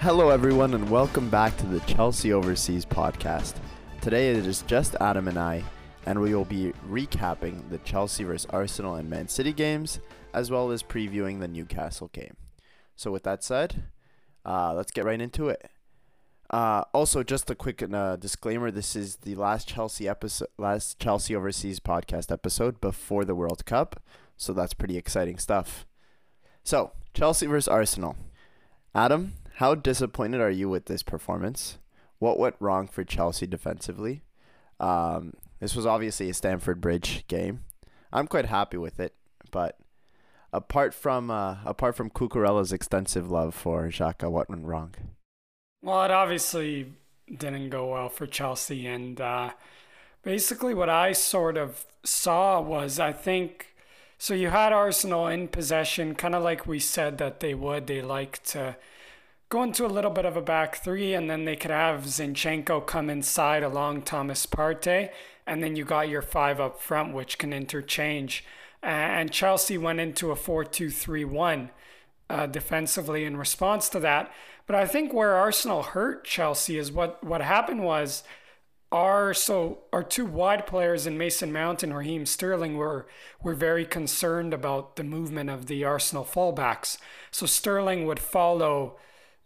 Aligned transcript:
Hello, 0.00 0.30
everyone, 0.30 0.74
and 0.74 0.88
welcome 0.88 1.28
back 1.28 1.56
to 1.56 1.66
the 1.66 1.80
Chelsea 1.80 2.32
Overseas 2.32 2.86
podcast. 2.86 3.56
Today 4.00 4.30
it 4.30 4.46
is 4.46 4.62
just 4.62 4.94
Adam 5.00 5.26
and 5.26 5.36
I, 5.36 5.64
and 6.06 6.20
we 6.20 6.36
will 6.36 6.44
be 6.44 6.72
recapping 6.88 7.68
the 7.68 7.78
Chelsea 7.78 8.22
vs 8.22 8.46
Arsenal 8.50 8.94
and 8.94 9.10
Man 9.10 9.26
City 9.26 9.52
games, 9.52 9.98
as 10.32 10.52
well 10.52 10.70
as 10.70 10.84
previewing 10.84 11.40
the 11.40 11.48
Newcastle 11.48 12.10
game. 12.12 12.36
So, 12.94 13.10
with 13.10 13.24
that 13.24 13.42
said, 13.42 13.82
uh, 14.46 14.72
let's 14.72 14.92
get 14.92 15.04
right 15.04 15.20
into 15.20 15.48
it. 15.48 15.68
Uh, 16.48 16.84
also, 16.94 17.24
just 17.24 17.50
a 17.50 17.56
quick 17.56 17.82
uh, 17.82 18.14
disclaimer: 18.14 18.70
this 18.70 18.94
is 18.94 19.16
the 19.16 19.34
last 19.34 19.66
Chelsea 19.66 20.08
episode, 20.08 20.48
last 20.58 21.00
Chelsea 21.00 21.34
Overseas 21.34 21.80
podcast 21.80 22.30
episode 22.30 22.80
before 22.80 23.24
the 23.24 23.34
World 23.34 23.66
Cup, 23.66 24.00
so 24.36 24.52
that's 24.52 24.74
pretty 24.74 24.96
exciting 24.96 25.38
stuff. 25.38 25.86
So, 26.62 26.92
Chelsea 27.14 27.46
vs 27.46 27.66
Arsenal. 27.66 28.14
Adam, 28.94 29.34
how 29.58 29.74
disappointed 29.74 30.40
are 30.40 30.52
you 30.52 30.68
with 30.68 30.84
this 30.84 31.02
performance? 31.02 31.78
What 32.20 32.38
went 32.38 32.54
wrong 32.60 32.86
for 32.86 33.02
Chelsea 33.02 33.44
defensively? 33.44 34.22
Um, 34.78 35.32
this 35.58 35.74
was 35.74 35.84
obviously 35.84 36.30
a 36.30 36.34
Stamford 36.34 36.80
Bridge 36.80 37.24
game. 37.26 37.64
I'm 38.12 38.28
quite 38.28 38.46
happy 38.46 38.76
with 38.76 39.00
it, 39.00 39.14
but 39.50 39.76
apart 40.52 40.94
from 40.94 41.28
uh, 41.28 41.56
apart 41.64 41.96
from 41.96 42.08
Cucurella's 42.08 42.72
extensive 42.72 43.32
love 43.32 43.52
for 43.52 43.88
Xhaka, 43.88 44.30
what 44.30 44.48
went 44.48 44.64
wrong? 44.64 44.94
Well, 45.82 46.04
it 46.04 46.12
obviously 46.12 46.92
didn't 47.26 47.70
go 47.70 47.90
well 47.90 48.10
for 48.10 48.28
Chelsea, 48.28 48.86
and 48.86 49.20
uh, 49.20 49.50
basically 50.22 50.72
what 50.72 50.88
I 50.88 51.10
sort 51.10 51.56
of 51.56 51.84
saw 52.04 52.60
was 52.60 53.00
I 53.00 53.12
think 53.12 53.74
so. 54.18 54.34
You 54.34 54.50
had 54.50 54.72
Arsenal 54.72 55.26
in 55.26 55.48
possession, 55.48 56.14
kind 56.14 56.36
of 56.36 56.44
like 56.44 56.64
we 56.64 56.78
said 56.78 57.18
that 57.18 57.40
they 57.40 57.54
would. 57.54 57.88
They 57.88 58.02
like 58.02 58.40
to 58.44 58.76
go 59.48 59.62
into 59.62 59.86
a 59.86 59.88
little 59.88 60.10
bit 60.10 60.24
of 60.24 60.36
a 60.36 60.42
back 60.42 60.76
three, 60.76 61.14
and 61.14 61.28
then 61.30 61.44
they 61.44 61.56
could 61.56 61.70
have 61.70 62.04
Zinchenko 62.04 62.86
come 62.86 63.08
inside 63.08 63.62
along 63.62 64.02
Thomas 64.02 64.46
Partey, 64.46 65.10
and 65.46 65.62
then 65.62 65.76
you 65.76 65.84
got 65.84 66.08
your 66.08 66.22
five 66.22 66.60
up 66.60 66.80
front, 66.80 67.14
which 67.14 67.38
can 67.38 67.52
interchange. 67.52 68.44
And 68.82 69.32
Chelsea 69.32 69.78
went 69.78 70.00
into 70.00 70.30
a 70.30 70.36
4 70.36 70.64
2 70.64 70.90
3 70.90 71.24
1 71.24 71.70
uh, 72.30 72.46
defensively 72.46 73.24
in 73.24 73.36
response 73.36 73.88
to 73.88 74.00
that. 74.00 74.32
But 74.66 74.76
I 74.76 74.86
think 74.86 75.12
where 75.12 75.34
Arsenal 75.34 75.82
hurt 75.82 76.24
Chelsea 76.24 76.76
is 76.76 76.92
what, 76.92 77.24
what 77.24 77.40
happened 77.40 77.82
was 77.82 78.22
our 78.90 79.34
so 79.34 79.80
our 79.92 80.02
two 80.02 80.24
wide 80.24 80.66
players 80.66 81.06
in 81.06 81.18
Mason 81.18 81.52
Mount 81.52 81.82
and 81.82 81.94
Raheem 81.94 82.24
Sterling 82.24 82.76
were 82.76 83.06
were 83.42 83.54
very 83.54 83.84
concerned 83.84 84.54
about 84.54 84.96
the 84.96 85.04
movement 85.04 85.50
of 85.50 85.66
the 85.66 85.84
Arsenal 85.84 86.24
fullbacks. 86.24 86.96
So 87.30 87.44
Sterling 87.44 88.06
would 88.06 88.18
follow 88.18 88.96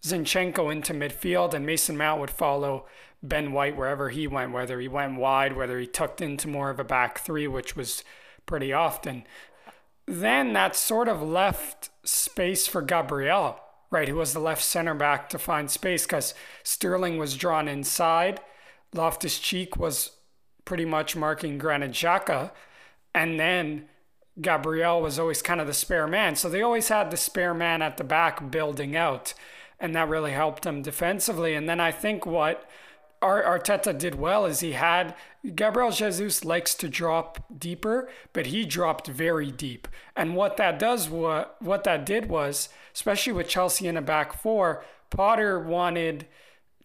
Zinchenko 0.05 0.73
into 0.73 0.93
midfield, 0.93 1.55
and 1.55 1.65
Mason 1.65 1.97
Mount 1.97 2.21
would 2.21 2.31
follow 2.31 2.87
Ben 3.23 3.53
White 3.53 3.77
wherever 3.77 4.11
he 4.11 4.27
went, 4.27 4.53
whether 4.53 4.81
he 4.81 4.89
went 4.89 5.17
wide, 5.17 5.57
whether 5.57 5.79
he 5.79 5.87
tucked 5.87 6.21
into 6.21 6.49
more 6.49 6.71
of 6.71 6.81
a 6.81 6.85
back 6.85 7.21
three, 7.21 7.47
which 7.47 7.77
was 7.77 8.03
pretty 8.47 8.73
often. 8.73 9.25
Then 10.07 10.53
that 10.55 10.75
sort 10.75 11.09
of 11.09 11.23
left 11.23 11.91
space 12.03 12.67
for 12.67 12.83
Gabriel, 12.83 13.61
right, 13.91 14.09
who 14.09 14.17
was 14.17 14.33
the 14.33 14.41
left 14.41 14.65
center 14.65 14.95
back 14.95 15.29
to 15.29 15.39
find 15.39 15.71
space 15.71 16.05
because 16.05 16.35
Sterling 16.65 17.19
was 17.19 17.37
drawn 17.37 17.69
inside. 17.69 18.41
Loftus 18.93 19.39
Cheek 19.39 19.77
was 19.77 20.11
pretty 20.65 20.85
much 20.85 21.15
marking 21.15 21.59
Granit 21.59 21.93
Xhaka. 21.93 22.51
And 23.15 23.39
then 23.39 23.89
Gabriel 24.41 25.01
was 25.01 25.19
always 25.19 25.43
kind 25.43 25.61
of 25.61 25.67
the 25.67 25.75
spare 25.75 26.07
man. 26.07 26.35
So 26.35 26.49
they 26.49 26.63
always 26.63 26.89
had 26.89 27.11
the 27.11 27.17
spare 27.17 27.55
man 27.55 27.83
at 27.83 27.97
the 27.97 28.05
back 28.05 28.51
building 28.51 28.97
out 28.97 29.35
and 29.83 29.95
that 29.97 30.09
really 30.09 30.31
helped 30.31 30.63
them 30.63 30.81
defensively. 30.81 31.55
And 31.55 31.69
then 31.69 31.81
I 31.81 31.91
think 31.91 32.25
what 32.25 32.71
Arteta 33.21 33.97
did 33.97 34.15
well 34.15 34.47
is 34.47 34.61
he 34.61 34.73
had 34.73 35.15
Gabriel 35.55 35.91
Jesus 35.91 36.45
likes 36.45 36.75
to 36.77 36.89
drop 36.89 37.45
deeper, 37.57 38.09
but 38.33 38.47
he 38.47 38.65
dropped 38.65 39.09
very 39.09 39.51
deep. 39.51 39.89
And 40.17 40.37
what 40.37 40.57
that 40.57 40.79
does, 40.79 41.11
what 41.11 41.57
what 41.61 41.85
that 41.85 42.07
did 42.07 42.29
was, 42.29 42.69
especially 42.95 43.33
with 43.33 43.49
Chelsea 43.49 43.87
in 43.89 43.97
a 43.97 44.03
back 44.03 44.33
four, 44.33 44.85
Potter 45.11 45.59
wanted 45.59 46.27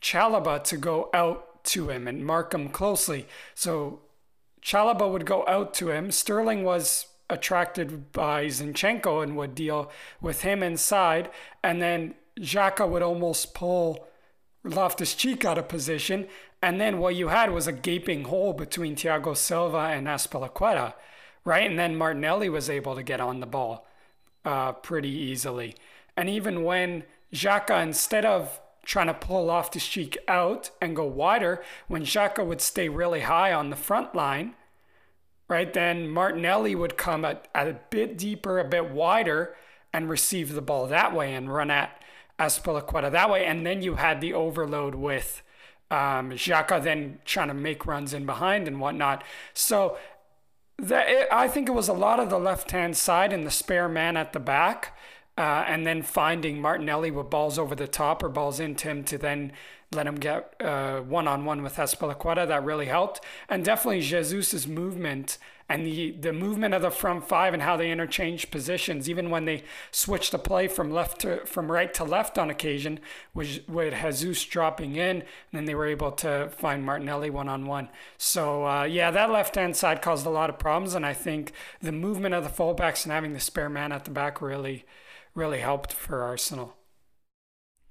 Chalobah 0.01 0.63
to 0.66 0.77
go 0.77 1.09
out 1.13 1.63
to 1.66 1.89
him 1.89 2.07
and 2.07 2.25
mark 2.25 2.53
him 2.53 2.69
closely. 2.69 3.27
So 3.53 4.01
Chalobah 4.63 5.11
would 5.11 5.25
go 5.25 5.45
out 5.47 5.73
to 5.75 5.91
him. 5.91 6.11
Sterling 6.11 6.63
was 6.63 7.07
attracted 7.29 8.11
by 8.11 8.45
Zinchenko 8.45 9.21
and 9.21 9.35
would 9.38 9.53
deal 9.53 9.91
with 10.21 10.41
him 10.41 10.63
inside, 10.63 11.29
and 11.63 11.81
then 11.81 12.16
Xhaka 12.39 12.87
would 12.87 13.01
almost 13.01 13.53
pull 13.53 14.07
Loftus 14.63 15.15
Cheek 15.15 15.45
out 15.45 15.57
of 15.57 15.67
position. 15.67 16.27
And 16.61 16.81
then 16.81 16.97
what 16.97 17.15
you 17.15 17.27
had 17.27 17.51
was 17.51 17.67
a 17.67 17.71
gaping 17.71 18.25
hole 18.25 18.53
between 18.53 18.95
Thiago 18.95 19.35
Silva 19.35 19.77
and 19.77 20.07
Azpilicueta, 20.07 20.93
right? 21.45 21.69
And 21.69 21.77
then 21.77 21.95
Martinelli 21.95 22.49
was 22.49 22.69
able 22.69 22.95
to 22.95 23.03
get 23.03 23.21
on 23.21 23.39
the 23.39 23.45
ball 23.45 23.87
uh, 24.43 24.71
pretty 24.71 25.09
easily. 25.09 25.75
And 26.15 26.29
even 26.29 26.63
when 26.63 27.03
Xhaka, 27.33 27.81
instead 27.83 28.25
of 28.25 28.59
trying 28.83 29.07
to 29.07 29.13
pull 29.13 29.45
Loftus 29.45 29.87
Cheek 29.87 30.17
out 30.27 30.71
and 30.81 30.95
go 30.95 31.05
wider, 31.05 31.63
when 31.87 32.03
Xhaka 32.03 32.45
would 32.45 32.61
stay 32.61 32.89
really 32.89 33.21
high 33.21 33.53
on 33.53 33.69
the 33.69 33.75
front 33.75 34.15
line, 34.15 34.55
right, 35.47 35.71
then 35.73 36.09
Martinelli 36.09 36.73
would 36.73 36.97
come 36.97 37.23
a 37.23 37.75
bit 37.89 38.17
deeper, 38.17 38.59
a 38.59 38.65
bit 38.65 38.89
wider, 38.89 39.55
and 39.93 40.09
receive 40.09 40.53
the 40.53 40.61
ball 40.61 40.87
that 40.87 41.13
way 41.13 41.33
and 41.33 41.53
run 41.53 41.69
at 41.69 41.96
Azpilicueta 42.39 43.11
that 43.11 43.29
way. 43.29 43.45
And 43.45 43.65
then 43.65 43.81
you 43.81 43.95
had 43.95 44.21
the 44.21 44.33
overload 44.33 44.95
with 44.95 45.41
um, 45.89 46.31
Xhaka 46.31 46.81
then 46.83 47.19
trying 47.25 47.47
to 47.47 47.53
make 47.53 47.85
runs 47.85 48.13
in 48.13 48.25
behind 48.25 48.67
and 48.67 48.79
whatnot. 48.79 49.23
So 49.53 49.97
that 50.77 51.09
it, 51.09 51.27
I 51.31 51.47
think 51.47 51.69
it 51.69 51.73
was 51.73 51.87
a 51.87 51.93
lot 51.93 52.19
of 52.19 52.29
the 52.29 52.39
left 52.39 52.71
hand 52.71 52.97
side 52.97 53.33
and 53.33 53.45
the 53.45 53.51
spare 53.51 53.89
man 53.89 54.17
at 54.17 54.33
the 54.33 54.39
back. 54.39 54.97
Uh, 55.37 55.63
and 55.67 55.85
then 55.85 56.01
finding 56.01 56.59
Martinelli 56.59 57.11
with 57.11 57.29
balls 57.29 57.59
over 57.59 57.75
the 57.75 57.87
top 57.87 58.23
or 58.23 58.29
balls 58.29 58.59
into 58.59 58.87
him 58.87 59.03
to 59.03 59.19
then 59.19 59.51
let 59.91 60.07
him 60.07 60.15
get 60.15 60.55
one 61.07 61.27
on 61.27 61.45
one 61.45 61.61
with 61.61 61.75
Azpilicueta. 61.75 62.47
That 62.47 62.65
really 62.65 62.87
helped. 62.87 63.21
And 63.47 63.63
definitely 63.63 64.01
Jesus's 64.01 64.67
movement 64.67 65.37
and 65.69 65.85
the, 65.85 66.11
the 66.11 66.31
movement 66.31 66.73
of 66.73 66.81
the 66.81 66.89
front 66.89 67.28
five 67.28 67.53
and 67.53 67.61
how 67.61 67.75
they 67.75 67.91
interchange 67.91 68.50
positions, 68.51 69.09
even 69.09 69.29
when 69.29 69.45
they 69.45 69.63
switch 69.91 70.31
the 70.31 70.39
play 70.39 70.67
from 70.67 70.91
left 70.91 71.19
to 71.22 71.45
from 71.45 71.72
right 71.72 71.94
to 71.94 72.03
left 72.03 72.38
on 72.38 72.50
occasion, 72.50 73.00
with, 73.33 73.67
with 73.67 73.94
Jesus 73.94 74.45
dropping 74.45 74.95
in, 74.95 75.17
and 75.17 75.23
then 75.51 75.66
they 75.66 75.75
were 75.75 75.88
able 75.88 76.11
to 76.11 76.50
find 76.50 76.85
Martinelli 76.85 77.29
one 77.29 77.50
on 77.50 77.66
one. 77.66 77.89
So 78.17 78.66
uh, 78.66 78.83
yeah, 78.83 79.11
that 79.11 79.31
left 79.31 79.56
hand 79.56 79.75
side 79.75 80.01
caused 80.01 80.25
a 80.25 80.29
lot 80.29 80.50
of 80.50 80.57
problems, 80.57 80.95
and 80.95 81.06
I 81.06 81.13
think 81.13 81.51
the 81.81 81.91
movement 81.91 82.33
of 82.33 82.44
the 82.44 82.50
fullbacks 82.50 83.03
and 83.03 83.11
having 83.11 83.33
the 83.33 83.39
spare 83.39 83.69
man 83.69 83.91
at 83.91 84.06
the 84.06 84.11
back 84.11 84.41
really, 84.41 84.85
really 85.35 85.59
helped 85.59 85.91
for 85.91 86.22
Arsenal. 86.22 86.75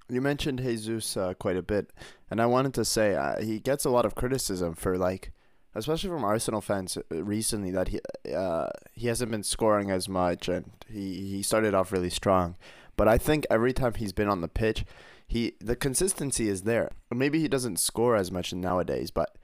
You 0.09 0.21
mentioned 0.21 0.59
Jesus 0.59 1.17
uh, 1.17 1.33
quite 1.33 1.57
a 1.57 1.61
bit, 1.61 1.91
and 2.31 2.41
I 2.41 2.45
wanted 2.45 2.73
to 2.75 2.85
say 2.85 3.13
uh, 3.13 3.41
he 3.41 3.59
gets 3.59 3.85
a 3.85 3.89
lot 3.89 4.05
of 4.05 4.15
criticism 4.15 4.73
for 4.73 4.97
like 4.97 5.31
especially 5.77 6.09
from 6.09 6.23
Arsenal 6.23 6.61
fans 6.61 6.97
uh, 6.97 7.23
recently, 7.23 7.71
that 7.71 7.89
he 7.89 7.99
uh, 8.33 8.69
he 8.93 9.07
hasn't 9.07 9.31
been 9.31 9.43
scoring 9.43 9.91
as 9.91 10.09
much, 10.09 10.47
and 10.47 10.71
he 10.89 11.29
he 11.29 11.43
started 11.43 11.73
off 11.73 11.91
really 11.91 12.09
strong, 12.09 12.55
but 12.95 13.07
I 13.07 13.17
think 13.17 13.45
every 13.49 13.73
time 13.73 13.93
he's 13.93 14.13
been 14.13 14.29
on 14.29 14.41
the 14.41 14.47
pitch, 14.47 14.85
he 15.27 15.53
the 15.59 15.75
consistency 15.75 16.49
is 16.49 16.63
there. 16.63 16.91
Maybe 17.13 17.39
he 17.39 17.47
doesn't 17.47 17.77
score 17.79 18.15
as 18.15 18.31
much 18.31 18.53
nowadays, 18.53 19.11
but. 19.11 19.35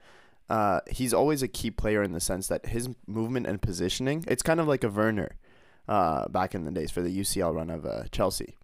Uh, 0.50 0.80
he's 0.90 1.14
always 1.14 1.42
a 1.42 1.48
key 1.48 1.70
player 1.70 2.02
in 2.02 2.12
the 2.12 2.20
sense 2.20 2.48
that 2.48 2.66
his 2.66 2.90
movement 3.06 3.46
and 3.46 3.62
positioning, 3.62 4.22
it's 4.28 4.42
kind 4.42 4.60
of 4.60 4.68
like 4.68 4.84
a 4.84 4.90
Werner 4.90 5.36
uh, 5.88 6.28
back 6.28 6.54
in 6.54 6.66
the 6.66 6.70
days 6.70 6.90
for 6.90 7.00
the 7.00 7.18
UCL 7.18 7.54
run 7.54 7.70
of 7.70 7.86
uh, 7.86 8.04
Chelsea 8.12 8.54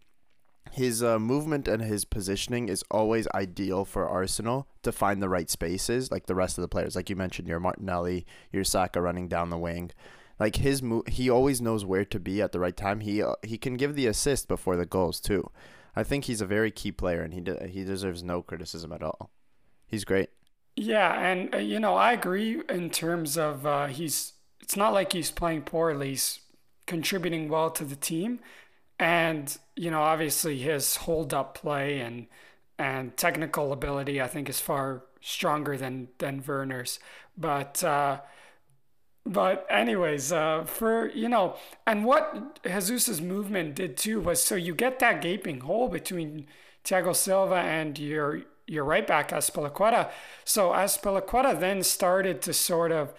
his 0.71 1.03
uh, 1.03 1.19
movement 1.19 1.67
and 1.67 1.83
his 1.83 2.05
positioning 2.05 2.69
is 2.69 2.85
always 2.91 3.27
ideal 3.35 3.85
for 3.85 4.09
Arsenal 4.09 4.69
to 4.83 4.93
find 4.93 5.23
the 5.23 5.29
right 5.29 5.51
spaces, 5.51 6.11
like 6.11 6.27
the 6.27 6.35
rest 6.35 6.59
of 6.59 6.63
the 6.63 6.69
players. 6.69 6.95
Like 6.95 7.11
you 7.11 7.17
mentioned, 7.17 7.49
your 7.49 7.61
Martinelli, 7.61 8.25
your 8.53 8.65
Saka 8.65 9.01
running 9.01 9.29
down 9.29 9.51
the 9.51 9.59
wing. 9.59 9.91
Like 10.39 10.57
his 10.57 10.83
move, 10.83 11.07
he 11.09 11.29
always 11.29 11.61
knows 11.61 11.85
where 11.85 12.05
to 12.07 12.21
be 12.21 12.41
at 12.41 12.53
the 12.53 12.61
right 12.61 12.77
time. 12.77 13.01
He 13.01 13.23
uh, 13.23 13.35
he 13.43 13.59
can 13.59 13.75
give 13.75 13.95
the 13.95 14.07
assist 14.07 14.49
before 14.49 14.77
the 14.77 14.87
goals 14.87 15.21
too. 15.21 15.51
I 15.95 16.03
think 16.03 16.25
he's 16.25 16.41
a 16.41 16.47
very 16.47 16.71
key 16.71 16.93
player, 16.93 17.21
and 17.21 17.35
he 17.35 17.41
de- 17.41 17.67
he 17.67 17.85
deserves 17.85 18.23
no 18.23 18.41
criticism 18.41 18.93
at 18.93 19.03
all. 19.03 19.31
He's 19.87 20.05
great. 20.05 20.31
Yeah, 20.77 21.13
and 21.21 21.55
uh, 21.55 21.59
you 21.59 21.79
know 21.79 21.95
I 21.97 22.13
agree 22.13 22.63
in 22.71 22.91
terms 22.91 23.37
of 23.37 23.67
uh, 23.67 23.87
he's. 23.89 24.35
It's 24.63 24.77
not 24.77 24.95
like 24.95 25.13
he's 25.13 25.31
playing 25.31 25.63
poorly. 25.63 26.11
He's 26.11 26.41
contributing 26.87 27.49
well 27.49 27.71
to 27.71 27.85
the 27.85 27.97
team 27.97 28.41
and 29.01 29.57
you 29.75 29.91
know, 29.91 30.03
obviously 30.03 30.59
his 30.59 30.97
hold 30.97 31.35
up 31.35 31.55
play 31.57 32.01
and 32.01 32.27
and 32.79 33.17
technical 33.17 33.73
ability, 33.73 34.21
I 34.23 34.29
think, 34.29 34.49
is 34.49 34.61
far 34.61 35.03
stronger 35.21 35.77
than 35.77 36.09
than 36.19 36.45
Werner's. 36.47 37.01
But 37.37 37.83
uh, 37.83 38.21
but 39.25 39.67
anyways, 39.71 40.33
uh, 40.33 40.65
for 40.65 41.09
you 41.11 41.29
know, 41.29 41.57
and 41.87 42.05
what 42.05 42.61
Jesus's 42.63 43.21
movement 43.23 43.75
did 43.75 43.97
too 43.97 44.21
was 44.21 44.43
so 44.43 44.55
you 44.55 44.75
get 44.75 44.99
that 44.99 45.23
gaping 45.23 45.61
hole 45.61 45.89
between 45.89 46.47
Thiago 46.85 47.17
Silva 47.17 47.57
and 47.57 47.99
your 47.99 48.43
your 48.67 48.85
right 48.85 49.07
back 49.07 49.31
Azpilicueta. 49.31 50.11
So 50.45 50.71
Azpilicueta 50.71 51.59
then 51.59 51.83
started 51.83 52.43
to 52.43 52.53
sort 52.53 52.93
of 52.93 53.15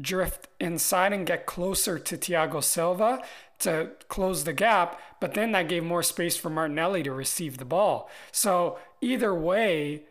drift 0.00 0.48
inside 0.60 1.12
and 1.12 1.26
get 1.26 1.46
closer 1.46 1.98
to 1.98 2.16
Thiago 2.16 2.62
Silva 2.62 3.22
to 3.60 3.90
close 4.08 4.44
the 4.44 4.52
gap, 4.52 5.00
but 5.20 5.34
then 5.34 5.52
that 5.52 5.68
gave 5.68 5.84
more 5.84 6.02
space 6.02 6.36
for 6.36 6.50
Martinelli 6.50 7.02
to 7.04 7.12
receive 7.12 7.58
the 7.58 7.64
ball. 7.64 8.10
So 8.32 8.78
either 9.00 9.34
way, 9.34 10.02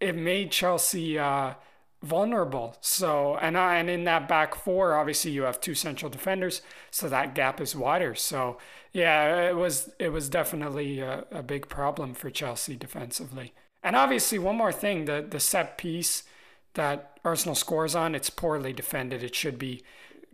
it 0.00 0.16
made 0.16 0.50
Chelsea 0.50 1.18
uh, 1.18 1.54
vulnerable. 2.02 2.76
So 2.80 3.36
and 3.36 3.56
I, 3.56 3.76
and 3.76 3.90
in 3.90 4.04
that 4.04 4.28
back 4.28 4.54
four, 4.54 4.96
obviously 4.96 5.30
you 5.32 5.42
have 5.42 5.60
two 5.60 5.74
central 5.74 6.10
defenders, 6.10 6.62
so 6.90 7.08
that 7.08 7.34
gap 7.34 7.60
is 7.60 7.76
wider. 7.76 8.14
So 8.14 8.58
yeah, 8.92 9.48
it 9.48 9.56
was 9.56 9.90
it 9.98 10.10
was 10.10 10.28
definitely 10.28 11.00
a, 11.00 11.24
a 11.30 11.42
big 11.42 11.68
problem 11.68 12.14
for 12.14 12.30
Chelsea 12.30 12.76
defensively. 12.76 13.52
And 13.82 13.94
obviously, 13.94 14.38
one 14.38 14.56
more 14.56 14.72
thing: 14.72 15.04
the 15.04 15.24
the 15.28 15.40
set 15.40 15.78
piece 15.78 16.22
that 16.76 17.18
Arsenal 17.24 17.54
scores 17.54 17.94
on, 17.94 18.14
it's 18.14 18.30
poorly 18.30 18.72
defended. 18.72 19.22
It 19.22 19.34
should 19.34 19.58
be 19.58 19.82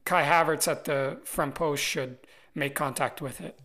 Kai 0.05 0.25
Havertz 0.25 0.69
at 0.69 0.85
the 0.85 1.19
front 1.25 1.55
post 1.55 1.83
should 1.83 2.19
make 2.55 2.75
contact 2.75 3.23
with 3.23 3.41
it. 3.41 3.59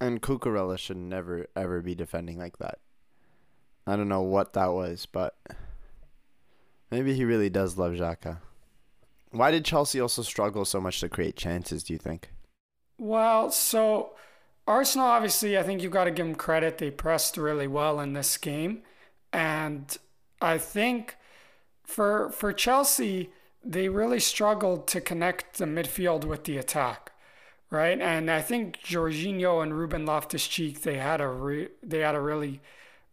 And 0.00 0.22
Cucurella 0.22 0.78
should 0.78 0.98
never 0.98 1.46
ever 1.56 1.80
be 1.80 1.94
defending 1.94 2.38
like 2.38 2.58
that. 2.58 2.78
I 3.86 3.96
don't 3.96 4.08
know 4.08 4.22
what 4.22 4.52
that 4.54 4.72
was, 4.72 5.06
but 5.06 5.36
maybe 6.90 7.14
he 7.14 7.24
really 7.24 7.50
does 7.50 7.78
love 7.78 7.92
Xhaka. 7.92 8.38
Why 9.30 9.50
did 9.50 9.64
Chelsea 9.64 10.00
also 10.00 10.22
struggle 10.22 10.64
so 10.64 10.80
much 10.80 11.00
to 11.00 11.08
create 11.08 11.36
chances, 11.36 11.82
do 11.82 11.92
you 11.92 11.98
think? 11.98 12.30
Well, 12.98 13.50
so 13.50 14.12
Arsenal 14.66 15.06
obviously 15.06 15.58
I 15.58 15.62
think 15.62 15.82
you've 15.82 15.92
got 15.92 16.04
to 16.04 16.10
give 16.10 16.26
them 16.26 16.34
credit. 16.34 16.78
They 16.78 16.90
pressed 16.90 17.36
really 17.36 17.66
well 17.66 18.00
in 18.00 18.12
this 18.12 18.36
game. 18.36 18.82
And 19.32 19.96
I 20.40 20.58
think 20.58 21.16
for 21.86 22.30
for 22.30 22.52
Chelsea, 22.52 23.30
they 23.64 23.88
really 23.88 24.20
struggled 24.20 24.86
to 24.88 25.00
connect 25.00 25.58
the 25.58 25.64
midfield 25.64 26.24
with 26.24 26.44
the 26.44 26.58
attack, 26.58 27.12
right? 27.70 28.00
And 28.00 28.30
I 28.30 28.42
think 28.42 28.80
Jorginho 28.82 29.62
and 29.62 29.74
Ruben 29.74 30.04
Loftus-Cheek 30.04 30.82
they 30.82 30.98
had 30.98 31.20
a 31.20 31.28
re- 31.28 31.68
they 31.82 32.00
had 32.00 32.14
a 32.14 32.20
really 32.20 32.60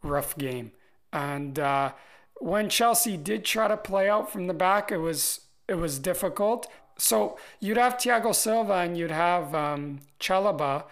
rough 0.02 0.38
game, 0.38 0.72
and 1.12 1.58
uh, 1.60 1.94
when 2.40 2.68
Chelsea 2.68 3.16
did 3.16 3.46
try 3.46 3.70
to 3.70 3.78
play 3.78 4.10
out 4.10 4.32
from 4.32 4.48
the 4.48 4.54
back, 4.54 4.92
it 4.92 4.98
was 4.98 5.42
it 5.68 5.76
was 5.76 6.00
difficult. 6.00 6.68
So 6.98 7.38
you'd 7.60 7.78
have 7.78 7.98
Thiago 7.98 8.36
Silva 8.36 8.74
and 8.74 8.98
you'd 8.98 9.12
have 9.12 9.56
um, 9.56 10.02
Chalobah 10.20 10.84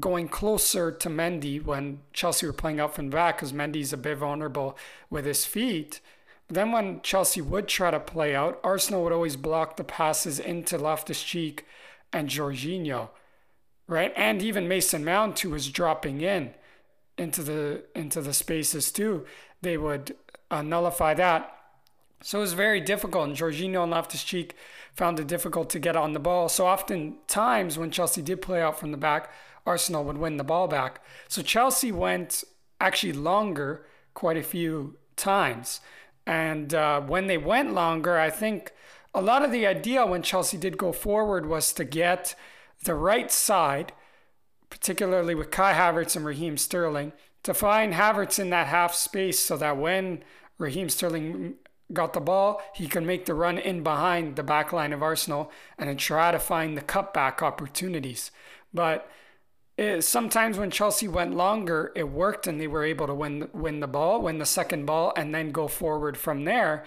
going 0.00 0.28
closer 0.28 0.90
to 0.90 1.08
Mendy 1.08 1.62
when 1.62 2.00
Chelsea 2.12 2.46
were 2.46 2.52
playing 2.52 2.80
out 2.80 2.94
from 2.94 3.10
the 3.10 3.16
back 3.16 3.36
because 3.36 3.52
Mendy's 3.52 3.92
a 3.92 3.98
bit 3.98 4.18
vulnerable 4.18 4.76
with 5.10 5.26
his 5.26 5.44
feet. 5.44 6.00
Then 6.52 6.70
when 6.70 7.00
Chelsea 7.00 7.40
would 7.40 7.66
try 7.66 7.90
to 7.90 7.98
play 7.98 8.34
out, 8.34 8.60
Arsenal 8.62 9.02
would 9.02 9.12
always 9.12 9.36
block 9.36 9.76
the 9.76 9.84
passes 9.84 10.38
into 10.38 10.76
Loftus 10.76 11.22
Cheek 11.22 11.64
and 12.12 12.28
Jorginho, 12.28 13.08
right? 13.86 14.12
And 14.16 14.42
even 14.42 14.68
Mason 14.68 15.02
Mount, 15.02 15.38
who 15.40 15.48
was 15.48 15.70
dropping 15.70 16.20
in 16.20 16.52
into 17.16 17.42
the 17.42 17.84
into 17.94 18.20
the 18.20 18.34
spaces 18.34 18.92
too, 18.92 19.24
they 19.62 19.78
would 19.78 20.14
uh, 20.50 20.60
nullify 20.60 21.14
that. 21.14 21.56
So 22.22 22.38
it 22.38 22.42
was 22.42 22.52
very 22.52 22.82
difficult, 22.82 23.28
and 23.28 23.36
Jorginho 23.36 23.82
and 23.82 23.90
Loftus 23.90 24.22
Cheek 24.22 24.54
found 24.94 25.18
it 25.18 25.26
difficult 25.26 25.70
to 25.70 25.78
get 25.78 25.96
on 25.96 26.12
the 26.12 26.20
ball. 26.20 26.50
So 26.50 26.66
oftentimes 26.66 27.78
when 27.78 27.90
Chelsea 27.90 28.20
did 28.20 28.42
play 28.42 28.60
out 28.60 28.78
from 28.78 28.92
the 28.92 28.98
back, 28.98 29.30
Arsenal 29.64 30.04
would 30.04 30.18
win 30.18 30.36
the 30.36 30.44
ball 30.44 30.68
back. 30.68 31.02
So 31.28 31.40
Chelsea 31.40 31.90
went 31.90 32.44
actually 32.78 33.14
longer 33.14 33.86
quite 34.12 34.36
a 34.36 34.42
few 34.42 34.98
times. 35.16 35.80
And 36.26 36.72
uh, 36.74 37.00
when 37.00 37.26
they 37.26 37.38
went 37.38 37.74
longer, 37.74 38.18
I 38.18 38.30
think 38.30 38.72
a 39.14 39.20
lot 39.20 39.44
of 39.44 39.52
the 39.52 39.66
idea 39.66 40.06
when 40.06 40.22
Chelsea 40.22 40.56
did 40.56 40.78
go 40.78 40.92
forward 40.92 41.46
was 41.46 41.72
to 41.74 41.84
get 41.84 42.34
the 42.84 42.94
right 42.94 43.30
side, 43.30 43.92
particularly 44.70 45.34
with 45.34 45.50
Kai 45.50 45.74
Havertz 45.74 46.16
and 46.16 46.24
Raheem 46.24 46.56
Sterling, 46.56 47.12
to 47.42 47.52
find 47.52 47.94
Havertz 47.94 48.38
in 48.38 48.50
that 48.50 48.68
half 48.68 48.94
space 48.94 49.38
so 49.38 49.56
that 49.56 49.76
when 49.76 50.22
Raheem 50.58 50.88
Sterling 50.88 51.54
got 51.92 52.12
the 52.12 52.20
ball, 52.20 52.62
he 52.74 52.86
could 52.86 53.02
make 53.02 53.26
the 53.26 53.34
run 53.34 53.58
in 53.58 53.82
behind 53.82 54.36
the 54.36 54.42
back 54.42 54.72
line 54.72 54.92
of 54.92 55.02
Arsenal 55.02 55.50
and 55.76 55.88
then 55.88 55.96
try 55.96 56.30
to 56.30 56.38
find 56.38 56.76
the 56.76 56.82
cutback 56.82 57.42
opportunities. 57.42 58.30
But 58.72 59.10
it, 59.82 60.04
sometimes 60.04 60.58
when 60.58 60.70
Chelsea 60.70 61.08
went 61.08 61.34
longer, 61.34 61.92
it 61.94 62.08
worked 62.08 62.46
and 62.46 62.60
they 62.60 62.66
were 62.66 62.84
able 62.84 63.06
to 63.06 63.14
win 63.14 63.48
win 63.52 63.80
the 63.80 63.86
ball, 63.86 64.22
win 64.22 64.38
the 64.38 64.46
second 64.46 64.86
ball, 64.86 65.12
and 65.16 65.34
then 65.34 65.50
go 65.52 65.68
forward 65.68 66.16
from 66.16 66.44
there. 66.44 66.84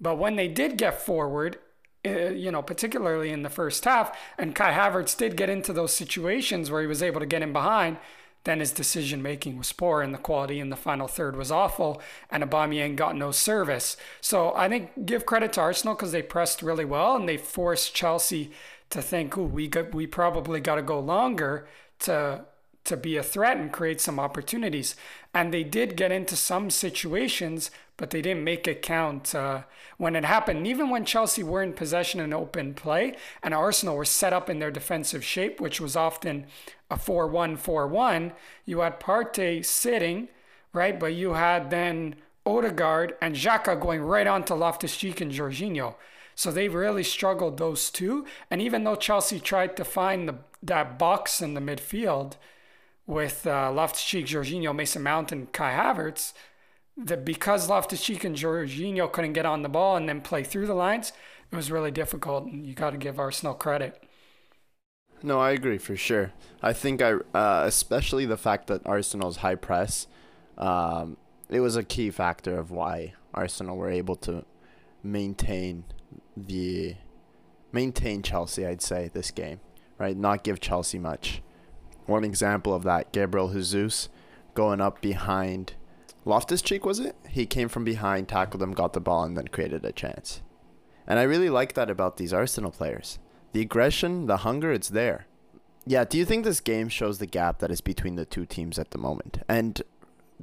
But 0.00 0.18
when 0.18 0.36
they 0.36 0.48
did 0.48 0.76
get 0.76 1.00
forward, 1.00 1.58
uh, 2.06 2.30
you 2.30 2.50
know, 2.50 2.62
particularly 2.62 3.30
in 3.30 3.42
the 3.42 3.50
first 3.50 3.84
half, 3.84 4.16
and 4.38 4.54
Kai 4.54 4.72
Havertz 4.72 5.16
did 5.16 5.36
get 5.36 5.48
into 5.48 5.72
those 5.72 5.94
situations 5.94 6.70
where 6.70 6.80
he 6.82 6.86
was 6.86 7.02
able 7.02 7.20
to 7.20 7.26
get 7.26 7.42
in 7.42 7.52
behind, 7.52 7.96
then 8.44 8.60
his 8.60 8.72
decision 8.72 9.22
making 9.22 9.56
was 9.56 9.72
poor 9.72 10.02
and 10.02 10.12
the 10.12 10.18
quality 10.18 10.60
in 10.60 10.68
the 10.68 10.76
final 10.76 11.08
third 11.08 11.34
was 11.34 11.50
awful 11.50 12.02
and 12.30 12.42
Aubameyang 12.42 12.94
got 12.94 13.16
no 13.16 13.30
service. 13.30 13.96
So 14.20 14.54
I 14.54 14.68
think 14.68 15.06
give 15.06 15.24
credit 15.24 15.54
to 15.54 15.62
Arsenal 15.62 15.94
because 15.94 16.12
they 16.12 16.22
pressed 16.22 16.60
really 16.62 16.84
well 16.84 17.16
and 17.16 17.26
they 17.26 17.38
forced 17.38 17.94
Chelsea 17.94 18.52
to 18.90 19.00
think, 19.00 19.36
"Ooh, 19.38 19.44
we 19.44 19.66
got, 19.66 19.94
we 19.94 20.06
probably 20.06 20.60
got 20.60 20.74
to 20.74 20.82
go 20.82 21.00
longer 21.00 21.66
to 22.04 22.44
to 22.84 22.96
be 22.96 23.16
a 23.16 23.22
threat 23.22 23.56
and 23.56 23.72
create 23.72 24.00
some 24.00 24.20
opportunities. 24.20 24.94
And 25.32 25.52
they 25.52 25.64
did 25.64 25.96
get 25.96 26.12
into 26.12 26.36
some 26.36 26.68
situations, 26.68 27.70
but 27.96 28.10
they 28.10 28.20
didn't 28.20 28.44
make 28.44 28.68
it 28.68 28.82
count 28.82 29.34
uh, 29.34 29.62
when 29.96 30.14
it 30.14 30.24
happened. 30.24 30.66
even 30.66 30.90
when 30.90 31.04
Chelsea 31.04 31.42
were 31.42 31.62
in 31.62 31.72
possession 31.72 32.20
and 32.20 32.34
open 32.34 32.74
play, 32.74 33.16
and 33.42 33.54
Arsenal 33.54 33.96
were 33.96 34.04
set 34.04 34.32
up 34.32 34.50
in 34.50 34.58
their 34.58 34.70
defensive 34.70 35.24
shape, 35.24 35.60
which 35.60 35.80
was 35.80 35.96
often 35.96 36.46
a 36.90 36.96
4 36.96 37.26
1 37.26 37.56
4 37.56 37.88
1, 37.88 38.32
you 38.66 38.80
had 38.80 39.00
Partey 39.00 39.64
sitting, 39.64 40.28
right? 40.72 41.00
But 41.00 41.14
you 41.14 41.32
had 41.32 41.70
then 41.70 42.16
Odegaard 42.44 43.16
and 43.22 43.34
Xhaka 43.34 43.80
going 43.80 44.02
right 44.02 44.26
onto 44.26 44.54
Loftus 44.54 44.96
Cheek 44.96 45.22
and 45.22 45.32
Jorginho. 45.32 45.94
So 46.34 46.50
they 46.50 46.68
really 46.68 47.02
struggled 47.04 47.58
those 47.58 47.90
two. 47.90 48.26
And 48.50 48.60
even 48.60 48.84
though 48.84 48.96
Chelsea 48.96 49.40
tried 49.40 49.76
to 49.76 49.84
find 49.84 50.28
the, 50.28 50.36
that 50.62 50.98
box 50.98 51.40
in 51.40 51.54
the 51.54 51.60
midfield 51.60 52.34
with 53.06 53.46
uh, 53.46 53.70
Loftus-Cheek, 53.72 54.26
Jorginho, 54.26 54.74
Mason 54.74 55.02
Mount, 55.02 55.30
and 55.30 55.52
Kai 55.52 55.72
Havertz, 55.72 56.32
that 56.96 57.24
because 57.24 57.68
Loftus-Cheek 57.68 58.24
and 58.24 58.36
Jorginho 58.36 59.10
couldn't 59.10 59.32
get 59.32 59.46
on 59.46 59.62
the 59.62 59.68
ball 59.68 59.96
and 59.96 60.08
then 60.08 60.20
play 60.20 60.42
through 60.42 60.66
the 60.66 60.74
lines, 60.74 61.12
it 61.50 61.56
was 61.56 61.70
really 61.70 61.90
difficult. 61.90 62.46
And 62.46 62.66
you 62.66 62.74
got 62.74 62.90
to 62.90 62.98
give 62.98 63.18
Arsenal 63.18 63.54
credit. 63.54 64.02
No, 65.22 65.40
I 65.40 65.52
agree 65.52 65.78
for 65.78 65.96
sure. 65.96 66.32
I 66.62 66.72
think 66.72 67.00
I, 67.00 67.14
uh, 67.34 67.64
especially 67.66 68.26
the 68.26 68.36
fact 68.36 68.66
that 68.66 68.86
Arsenal's 68.86 69.38
high 69.38 69.54
press, 69.54 70.06
um, 70.58 71.16
it 71.48 71.60
was 71.60 71.76
a 71.76 71.82
key 71.82 72.10
factor 72.10 72.58
of 72.58 72.70
why 72.70 73.14
Arsenal 73.32 73.76
were 73.76 73.90
able 73.90 74.16
to 74.16 74.44
maintain 75.02 75.84
the 76.36 76.96
maintain 77.72 78.22
Chelsea, 78.22 78.66
I'd 78.66 78.82
say, 78.82 79.10
this 79.12 79.30
game, 79.30 79.60
right? 79.98 80.16
Not 80.16 80.44
give 80.44 80.60
Chelsea 80.60 80.98
much. 80.98 81.42
One 82.06 82.24
example 82.24 82.74
of 82.74 82.84
that, 82.84 83.12
Gabriel 83.12 83.52
Jesus 83.52 84.08
going 84.54 84.80
up 84.80 85.00
behind 85.00 85.74
Loftus 86.24 86.62
Cheek, 86.62 86.84
was 86.84 87.00
it? 87.00 87.16
He 87.28 87.44
came 87.44 87.68
from 87.68 87.84
behind, 87.84 88.28
tackled 88.28 88.62
him, 88.62 88.72
got 88.72 88.92
the 88.92 89.00
ball, 89.00 89.24
and 89.24 89.36
then 89.36 89.48
created 89.48 89.84
a 89.84 89.92
chance. 89.92 90.42
And 91.06 91.18
I 91.18 91.24
really 91.24 91.50
like 91.50 91.74
that 91.74 91.90
about 91.90 92.16
these 92.16 92.32
Arsenal 92.32 92.70
players. 92.70 93.18
The 93.52 93.60
aggression, 93.60 94.26
the 94.26 94.38
hunger, 94.38 94.72
it's 94.72 94.88
there. 94.88 95.26
Yeah, 95.86 96.04
do 96.04 96.16
you 96.16 96.24
think 96.24 96.44
this 96.44 96.60
game 96.60 96.88
shows 96.88 97.18
the 97.18 97.26
gap 97.26 97.58
that 97.58 97.70
is 97.70 97.82
between 97.82 98.16
the 98.16 98.24
two 98.24 98.46
teams 98.46 98.78
at 98.78 98.90
the 98.90 98.98
moment? 98.98 99.40
And 99.48 99.82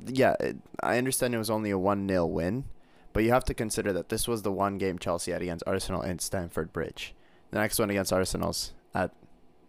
yeah, 0.06 0.36
I 0.84 0.98
understand 0.98 1.34
it 1.34 1.40
was 1.40 1.50
only 1.50 1.72
a 1.72 1.80
1 1.80 2.08
0 2.08 2.26
win, 2.28 2.66
but 3.14 3.24
you 3.24 3.32
have 3.32 3.46
to 3.46 3.54
consider 3.54 3.94
that 3.94 4.10
this 4.10 4.28
was 4.28 4.42
the 4.42 4.52
one 4.52 4.78
game 4.78 5.00
Chelsea 5.00 5.32
had 5.32 5.42
against 5.42 5.64
Arsenal 5.68 6.02
in 6.02 6.20
Stamford 6.20 6.72
Bridge. 6.74 7.14
The 7.52 7.60
next 7.60 7.80
one 7.80 7.90
against 7.90 8.14
Arsenal's 8.14 8.74
at, 8.94 9.12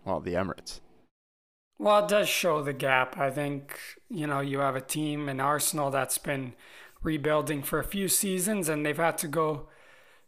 well, 0.04 0.20
the 0.20 0.34
Emirates. 0.34 0.80
Well, 1.78 2.04
it 2.04 2.08
does 2.08 2.28
show 2.28 2.62
the 2.62 2.72
gap. 2.72 3.18
I 3.18 3.30
think, 3.30 3.78
you 4.08 4.26
know, 4.26 4.40
you 4.40 4.60
have 4.60 4.76
a 4.76 4.80
team 4.80 5.28
in 5.28 5.40
Arsenal 5.40 5.90
that's 5.90 6.18
been 6.18 6.54
rebuilding 7.02 7.62
for 7.62 7.80
a 7.80 7.84
few 7.84 8.06
seasons 8.06 8.68
and 8.68 8.86
they've 8.86 8.96
had 8.96 9.18
to 9.18 9.28
go, 9.28 9.66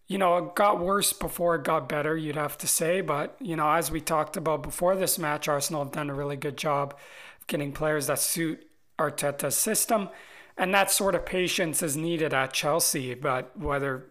you 0.08 0.18
know, 0.18 0.36
it 0.38 0.54
got 0.56 0.80
worse 0.80 1.12
before 1.12 1.54
it 1.54 1.64
got 1.64 1.88
better, 1.88 2.16
you'd 2.16 2.36
have 2.36 2.58
to 2.58 2.66
say. 2.66 3.00
But, 3.00 3.36
you 3.40 3.54
know, 3.54 3.70
as 3.70 3.90
we 3.90 4.00
talked 4.00 4.36
about 4.36 4.62
before 4.62 4.96
this 4.96 5.18
match, 5.18 5.46
Arsenal 5.46 5.84
have 5.84 5.92
done 5.92 6.10
a 6.10 6.14
really 6.14 6.36
good 6.36 6.56
job 6.56 6.94
of 7.40 7.46
getting 7.46 7.72
players 7.72 8.08
that 8.08 8.18
suit 8.18 8.66
Arteta's 8.98 9.56
system 9.56 10.08
and 10.56 10.72
that 10.74 10.90
sort 10.90 11.14
of 11.14 11.26
patience 11.26 11.82
is 11.82 11.96
needed 11.96 12.32
at 12.34 12.52
Chelsea. 12.52 13.14
But 13.14 13.58
whether 13.58 14.10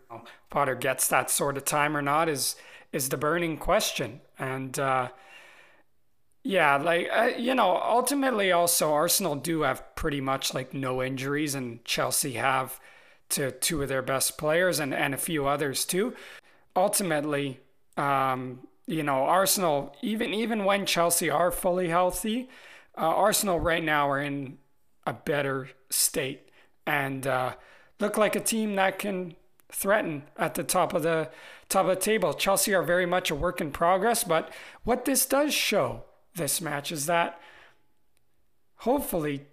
Potter 0.49 0.75
gets 0.75 1.07
that 1.07 1.29
sort 1.29 1.57
of 1.57 1.65
time 1.65 1.95
or 1.97 2.01
not 2.01 2.29
is 2.29 2.55
is 2.91 3.09
the 3.09 3.17
burning 3.17 3.57
question. 3.57 4.21
And 4.37 4.77
uh, 4.79 5.09
Yeah, 6.43 6.75
like 6.77 7.07
uh, 7.11 7.31
you 7.37 7.55
know, 7.55 7.77
ultimately 7.77 8.51
also 8.51 8.91
Arsenal 8.91 9.35
do 9.35 9.61
have 9.61 9.95
pretty 9.95 10.19
much 10.19 10.53
like 10.53 10.73
no 10.73 11.01
injuries 11.01 11.55
and 11.55 11.83
Chelsea 11.85 12.33
have 12.33 12.79
to 13.29 13.51
two 13.51 13.81
of 13.81 13.89
their 13.89 14.01
best 14.01 14.37
players 14.37 14.79
and 14.79 14.93
and 14.93 15.13
a 15.13 15.17
few 15.17 15.47
others 15.47 15.85
too. 15.85 16.13
Ultimately, 16.75 17.61
um, 17.97 18.67
you 18.87 19.03
know, 19.03 19.23
Arsenal 19.25 19.95
even 20.01 20.33
even 20.33 20.65
when 20.65 20.85
Chelsea 20.85 21.29
are 21.29 21.51
fully 21.51 21.89
healthy, 21.89 22.49
uh, 22.97 23.01
Arsenal 23.07 23.59
right 23.59 23.83
now 23.83 24.09
are 24.09 24.19
in 24.21 24.57
a 25.05 25.13
better 25.13 25.69
state 25.89 26.49
and 26.85 27.27
uh, 27.27 27.53
look 27.99 28.17
like 28.17 28.35
a 28.35 28.39
team 28.39 28.75
that 28.75 28.99
can 28.99 29.35
threaten 29.71 30.23
at 30.37 30.53
the 30.53 30.63
top 30.63 30.93
of 30.93 31.03
the 31.03 31.29
top 31.69 31.85
of 31.85 31.95
the 31.95 32.01
table. 32.01 32.33
Chelsea 32.33 32.73
are 32.73 32.83
very 32.83 33.05
much 33.05 33.31
a 33.31 33.35
work 33.35 33.59
in 33.59 33.71
progress, 33.71 34.23
but 34.23 34.51
what 34.83 35.05
this 35.05 35.25
does 35.25 35.53
show 35.53 36.03
this 36.35 36.61
match 36.61 36.91
is 36.91 37.05
that 37.05 37.39
hopefully 38.77 39.45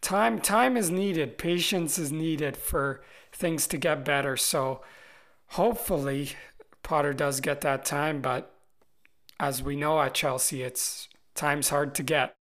time 0.00 0.40
time 0.40 0.76
is 0.76 0.90
needed, 0.90 1.38
patience 1.38 1.98
is 1.98 2.12
needed 2.12 2.56
for 2.56 3.02
things 3.32 3.66
to 3.66 3.78
get 3.78 4.04
better. 4.04 4.36
So 4.36 4.82
hopefully 5.48 6.32
Potter 6.82 7.14
does 7.14 7.40
get 7.40 7.60
that 7.62 7.84
time, 7.84 8.20
but 8.20 8.54
as 9.38 9.62
we 9.62 9.76
know 9.76 10.00
at 10.00 10.14
Chelsea, 10.14 10.62
it's 10.62 11.08
time's 11.34 11.70
hard 11.70 11.94
to 11.94 12.02
get. 12.02 12.34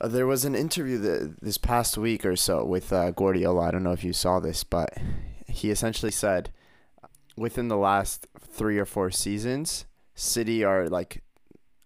Uh, 0.00 0.08
there 0.08 0.26
was 0.26 0.44
an 0.44 0.54
interview 0.54 0.98
that, 0.98 1.36
this 1.40 1.58
past 1.58 1.96
week 1.96 2.24
or 2.24 2.36
so 2.36 2.64
with 2.64 2.92
uh, 2.92 3.10
Guardiola. 3.12 3.68
I 3.68 3.70
don't 3.70 3.84
know 3.84 3.92
if 3.92 4.04
you 4.04 4.12
saw 4.12 4.40
this, 4.40 4.64
but 4.64 4.96
he 5.46 5.70
essentially 5.70 6.12
said 6.12 6.50
within 7.36 7.68
the 7.68 7.76
last 7.76 8.26
three 8.38 8.78
or 8.78 8.84
four 8.84 9.10
seasons, 9.10 9.86
City 10.14 10.62
are 10.64 10.88
like 10.88 11.22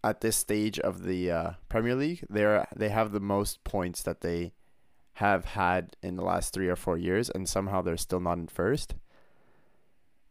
at 0.04 0.20
this 0.20 0.36
stage 0.36 0.78
of 0.80 1.04
the 1.04 1.30
uh, 1.30 1.50
Premier 1.68 1.94
League. 1.94 2.24
They're 2.28 2.66
they 2.74 2.90
have 2.90 3.12
the 3.12 3.20
most 3.20 3.62
points 3.64 4.02
that 4.02 4.20
they 4.20 4.52
have 5.14 5.44
had 5.46 5.96
in 6.02 6.16
the 6.16 6.24
last 6.24 6.52
three 6.52 6.68
or 6.68 6.76
four 6.76 6.98
years, 6.98 7.30
and 7.30 7.48
somehow 7.48 7.82
they're 7.82 7.96
still 7.96 8.20
not 8.20 8.38
in 8.38 8.48
first. 8.48 8.94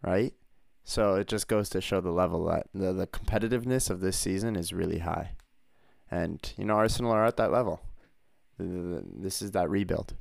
Right, 0.03 0.33
so 0.83 1.15
it 1.15 1.27
just 1.27 1.47
goes 1.47 1.69
to 1.69 1.81
show 1.81 2.01
the 2.01 2.11
level 2.11 2.45
that 2.45 2.67
the 2.73 2.93
the 2.93 3.07
competitiveness 3.07 3.89
of 3.89 3.99
this 3.99 4.17
season 4.17 4.55
is 4.55 4.71
really 4.71 4.99
high, 4.99 5.31
and 6.09 6.53
you 6.57 6.65
know 6.65 6.75
Arsenal 6.75 7.11
are 7.11 7.25
at 7.25 7.37
that 7.37 7.51
level. 7.51 7.81
This 8.59 9.41
is 9.41 9.51
that 9.51 9.69
rebuild. 9.69 10.15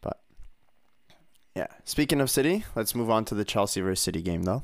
But, 0.00 0.20
yeah. 1.54 1.66
Speaking 1.84 2.20
of 2.20 2.30
City, 2.30 2.64
let's 2.74 2.94
move 2.94 3.10
on 3.10 3.24
to 3.26 3.34
the 3.34 3.44
Chelsea 3.44 3.80
versus 3.80 4.02
City 4.02 4.22
game, 4.22 4.44
though. 4.44 4.62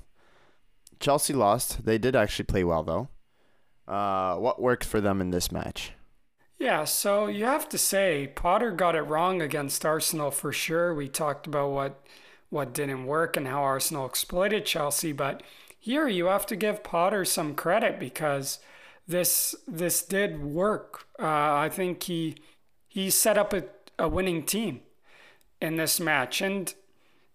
Chelsea 0.98 1.34
lost. 1.34 1.84
They 1.84 1.98
did 1.98 2.16
actually 2.16 2.46
play 2.46 2.64
well, 2.64 2.82
though. 2.82 3.08
Uh, 3.86 4.36
what 4.36 4.60
worked 4.60 4.84
for 4.84 5.00
them 5.00 5.20
in 5.20 5.30
this 5.30 5.52
match? 5.52 5.92
Yeah, 6.58 6.84
so 6.84 7.26
you 7.26 7.44
have 7.44 7.68
to 7.68 7.78
say 7.78 8.32
Potter 8.34 8.70
got 8.70 8.96
it 8.96 9.02
wrong 9.02 9.42
against 9.42 9.84
Arsenal 9.84 10.30
for 10.30 10.52
sure. 10.52 10.94
We 10.94 11.08
talked 11.08 11.46
about 11.46 11.70
what 11.70 12.02
what 12.48 12.72
didn't 12.72 13.06
work 13.06 13.36
and 13.36 13.46
how 13.46 13.62
Arsenal 13.62 14.06
exploited 14.06 14.64
Chelsea, 14.64 15.12
but 15.12 15.42
here 15.78 16.08
you 16.08 16.26
have 16.26 16.46
to 16.46 16.56
give 16.56 16.84
Potter 16.84 17.24
some 17.24 17.54
credit 17.54 17.98
because 17.98 18.60
this 19.06 19.54
this 19.66 20.02
did 20.02 20.42
work. 20.42 21.06
Uh, 21.18 21.26
I 21.54 21.68
think 21.68 22.02
he 22.04 22.36
he 22.88 23.10
set 23.10 23.36
up 23.36 23.52
a, 23.52 23.64
a 23.98 24.08
winning 24.08 24.44
team 24.44 24.80
in 25.60 25.76
this 25.76 26.00
match. 26.00 26.40
And, 26.40 26.72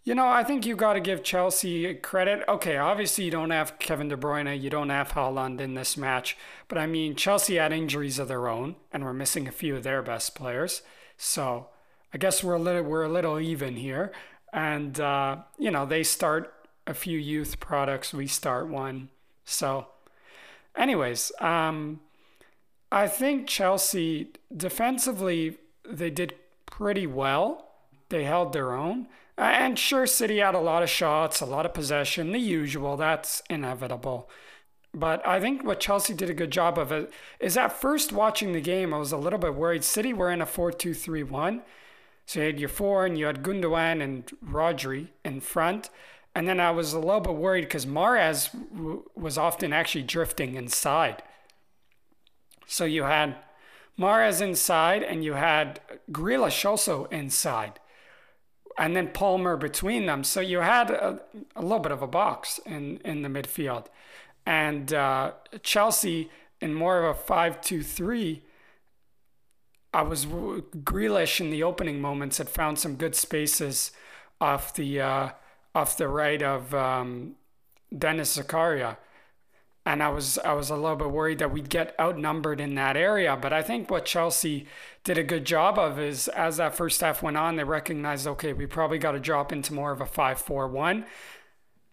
you 0.04 0.16
know, 0.16 0.28
I 0.28 0.44
think 0.44 0.66
you 0.66 0.76
got 0.76 0.94
to 0.94 1.00
give 1.00 1.24
Chelsea 1.24 1.94
credit. 1.94 2.44
Okay, 2.48 2.78
obviously 2.78 3.26
you 3.26 3.32
don't 3.32 3.52
have 3.52 3.78
Kevin 3.78 4.08
De 4.08 4.18
Bruyne, 4.18 4.60
you 4.60 4.70
don't 4.70 4.90
have 4.90 5.12
Haaland 5.12 5.60
in 5.62 5.76
this 5.76 5.96
match. 5.96 6.36
But 6.68 6.78
I 6.78 6.88
mean, 6.88 7.16
Chelsea 7.16 7.56
had 7.56 7.72
injuries 7.72 8.18
of 8.18 8.28
their 8.28 8.48
own, 8.48 8.76
and 8.92 9.04
we're 9.04 9.14
missing 9.14 9.48
a 9.48 9.52
few 9.52 9.76
of 9.76 9.84
their 9.84 10.02
best 10.02 10.34
players. 10.34 10.82
So 11.18 11.68
I 12.14 12.18
guess 12.18 12.44
we're 12.44 12.56
a 12.56 12.60
little, 12.60 12.84
we're 12.84 13.04
a 13.04 13.10
little 13.10 13.40
even 13.40 13.76
here. 13.76 14.12
And, 14.52 15.00
uh, 15.00 15.38
you 15.60 15.72
know, 15.72 15.86
they 15.86 16.04
start 16.04 16.54
a 16.88 16.94
few 16.94 17.20
youth 17.20 17.60
products, 17.60 18.14
we 18.14 18.26
start 18.26 18.68
one. 18.68 19.10
So, 19.46 19.88
anyways, 20.76 21.32
um, 21.40 22.02
I 22.92 23.08
think 23.08 23.48
Chelsea 23.48 24.32
defensively, 24.56 25.58
they 25.90 26.10
did 26.10 26.36
pretty 26.66 27.08
well 27.08 27.72
they 28.12 28.26
held 28.26 28.54
their 28.54 28.74
own. 28.74 29.08
And 29.38 29.80
sure, 29.80 30.06
City 30.06 30.38
had 30.38 30.54
a 30.54 30.60
lot 30.60 30.84
of 30.84 30.90
shots, 30.90 31.42
a 31.42 31.46
lot 31.48 31.66
of 31.66 31.74
possession, 31.74 32.32
the 32.32 32.40
usual. 32.40 32.96
That's 32.96 33.42
inevitable. 33.50 34.30
But 34.94 35.26
I 35.26 35.40
think 35.40 35.64
what 35.64 35.80
Chelsea 35.80 36.14
did 36.14 36.30
a 36.30 36.36
good 36.36 36.52
job 36.52 36.78
of 36.78 36.92
it 36.92 37.12
is 37.40 37.58
at 37.58 37.72
first 37.72 38.12
watching 38.12 38.52
the 38.52 38.62
game, 38.62 38.94
I 38.94 38.98
was 38.98 39.14
a 39.14 39.18
little 39.18 39.40
bit 39.40 39.56
worried. 39.56 39.84
City 39.84 40.14
were 40.14 40.30
in 40.30 40.42
a 40.42 40.46
4 40.46 40.72
2 40.72 40.94
3 40.94 41.24
1. 41.24 41.62
So 42.28 42.40
you 42.40 42.46
had 42.46 42.60
your 42.60 42.70
four, 42.70 43.06
and 43.06 43.18
you 43.18 43.26
had 43.26 43.42
Gundogan 43.42 44.02
and 44.02 44.26
Rodri 44.46 45.08
in 45.26 45.42
front. 45.42 45.90
And 46.34 46.48
then 46.48 46.60
I 46.60 46.72
was 46.72 46.94
a 46.94 47.00
little 47.00 47.20
bit 47.20 47.36
worried 47.36 47.62
because 47.62 47.86
Mahrez 47.86 48.52
w- 48.74 49.04
was 49.16 49.38
often 49.38 49.74
actually 49.74 50.04
drifting 50.04 50.56
inside. 50.56 51.24
So 52.68 52.86
you 52.86 53.04
had 53.04 53.36
Mahrez 54.00 54.42
inside, 54.42 55.04
and 55.04 55.26
you 55.26 55.34
had 55.34 55.82
Grealish 56.12 56.64
also 56.64 57.06
inside 57.06 57.80
and 58.78 58.96
then 58.96 59.10
Palmer 59.10 59.58
between 59.58 60.06
them. 60.06 60.24
So 60.24 60.42
you 60.42 60.60
had 60.60 60.92
a, 60.92 61.22
a 61.56 61.62
little 61.62 61.80
bit 61.80 61.92
of 61.92 62.02
a 62.02 62.08
box 62.08 62.60
in, 62.66 62.98
in 63.04 63.22
the 63.22 63.30
midfield. 63.30 63.88
And 64.46 64.94
uh, 64.94 65.34
Chelsea, 65.62 66.30
in 66.60 66.74
more 66.74 67.04
of 67.04 67.16
a 67.16 67.20
5 67.20 67.62
2 67.62 67.84
3, 67.84 68.42
I 69.94 70.02
was 70.04 70.26
Grealish 70.26 71.42
in 71.42 71.50
the 71.50 71.64
opening 71.64 72.02
moments 72.02 72.38
had 72.38 72.50
found 72.50 72.80
some 72.80 72.96
good 72.96 73.14
spaces 73.14 73.92
off 74.40 74.74
the 74.74 75.02
uh, 75.02 75.30
off 75.74 75.98
the 75.98 76.08
right 76.08 76.42
of 76.42 76.74
um, 76.74 77.36
Denis 77.98 78.38
Zakaria 78.38 78.98
and 79.86 80.04
I 80.04 80.10
was 80.10 80.38
I 80.40 80.54
was 80.54 80.70
a 80.70 80.76
little 80.76 80.96
bit 80.96 81.12
worried 81.12 81.40
that 81.40 81.52
we'd 81.52 81.70
get 81.70 81.96
outnumbered 82.00 82.60
in 82.60 82.76
that 82.76 82.96
area. 82.96 83.36
But 83.36 83.52
I 83.52 83.62
think 83.62 83.90
what 83.90 84.06
Chelsea 84.06 84.68
did 85.04 85.18
a 85.18 85.24
good 85.24 85.46
job 85.46 85.80
of 85.80 86.00
is 86.00 86.28
as 86.30 86.58
that 86.58 86.76
first 86.76 87.02
half 87.02 87.24
went 87.24 87.38
on, 87.38 87.56
they 87.56 87.64
recognized 87.64 88.28
okay, 88.28 88.54
we 88.54 88.66
probably 88.66 89.00
got 89.00 89.14
to 89.14 89.20
drop 89.20 89.52
into 89.52 89.74
more 89.74 89.92
of 89.92 90.02
a 90.02 90.06
five-four-one, 90.06 91.06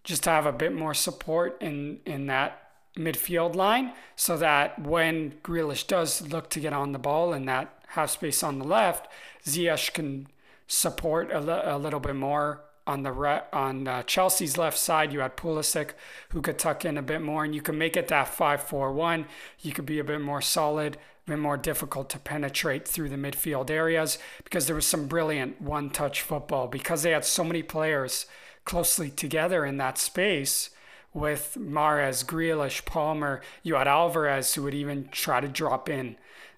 just 0.03 0.23
to 0.23 0.29
have 0.29 0.45
a 0.45 0.51
bit 0.51 0.73
more 0.73 0.93
support 0.93 1.57
in 1.61 1.99
in 2.05 2.27
that 2.27 2.63
midfield 2.95 3.55
line, 3.55 3.93
so 4.15 4.37
that 4.37 4.79
when 4.79 5.31
Grealish 5.43 5.87
does 5.87 6.21
look 6.27 6.49
to 6.51 6.59
get 6.59 6.73
on 6.73 6.91
the 6.91 6.99
ball 6.99 7.33
in 7.33 7.45
that 7.45 7.73
half 7.89 8.11
space 8.11 8.43
on 8.43 8.59
the 8.59 8.65
left, 8.65 9.07
Ziyech 9.45 9.93
can 9.93 10.27
support 10.67 11.31
a, 11.31 11.75
a 11.75 11.77
little 11.77 11.99
bit 11.99 12.15
more 12.15 12.61
on 12.89 13.03
the 13.03 13.11
re- 13.11 13.43
on 13.53 13.87
uh, 13.87 14.01
Chelsea's 14.01 14.57
left 14.57 14.77
side, 14.77 15.13
you 15.13 15.19
had 15.19 15.37
Pulisic 15.37 15.91
who 16.29 16.41
could 16.41 16.57
tuck 16.57 16.83
in 16.85 16.97
a 16.97 17.03
bit 17.03 17.21
more, 17.21 17.43
and 17.43 17.53
you 17.53 17.61
could 17.61 17.75
make 17.75 17.95
it 17.95 18.07
that 18.07 18.27
five-four-one. 18.27 19.27
You 19.61 19.73
could 19.73 19.85
be 19.85 19.99
a 19.99 20.03
bit 20.03 20.21
more 20.21 20.41
solid, 20.41 20.97
a 21.27 21.29
bit 21.29 21.39
more 21.39 21.55
difficult 21.55 22.09
to 22.09 22.19
penetrate 22.19 22.87
through 22.87 23.09
the 23.09 23.15
midfield 23.15 23.69
areas 23.69 24.17
because 24.43 24.65
there 24.65 24.75
was 24.75 24.87
some 24.87 25.05
brilliant 25.05 25.61
one-touch 25.61 26.23
football 26.23 26.67
because 26.67 27.03
they 27.03 27.11
had 27.11 27.23
so 27.23 27.43
many 27.43 27.61
players 27.61 28.25
closely 28.65 29.11
together 29.11 29.65
in 29.65 29.77
that 29.77 29.99
space 29.99 30.71
with 31.13 31.57
Mahrez, 31.59 32.25
Grealish, 32.25 32.85
Palmer. 32.85 33.41
You 33.61 33.75
had 33.75 33.87
Alvarez 33.87 34.55
who 34.55 34.63
would 34.63 34.73
even 34.73 35.09
try 35.11 35.41
to 35.41 35.47
drop 35.47 35.89
in 35.89 36.15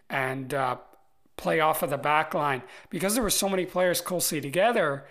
and 0.10 0.54
uh, 0.54 0.78
play 1.36 1.60
off 1.60 1.84
of 1.84 1.90
the 1.90 1.98
back 1.98 2.34
line 2.34 2.62
because 2.90 3.16
there 3.16 3.24
were 3.24 3.30
so 3.30 3.50
many 3.50 3.66
players 3.66 4.00
closely 4.00 4.40
together 4.40 5.06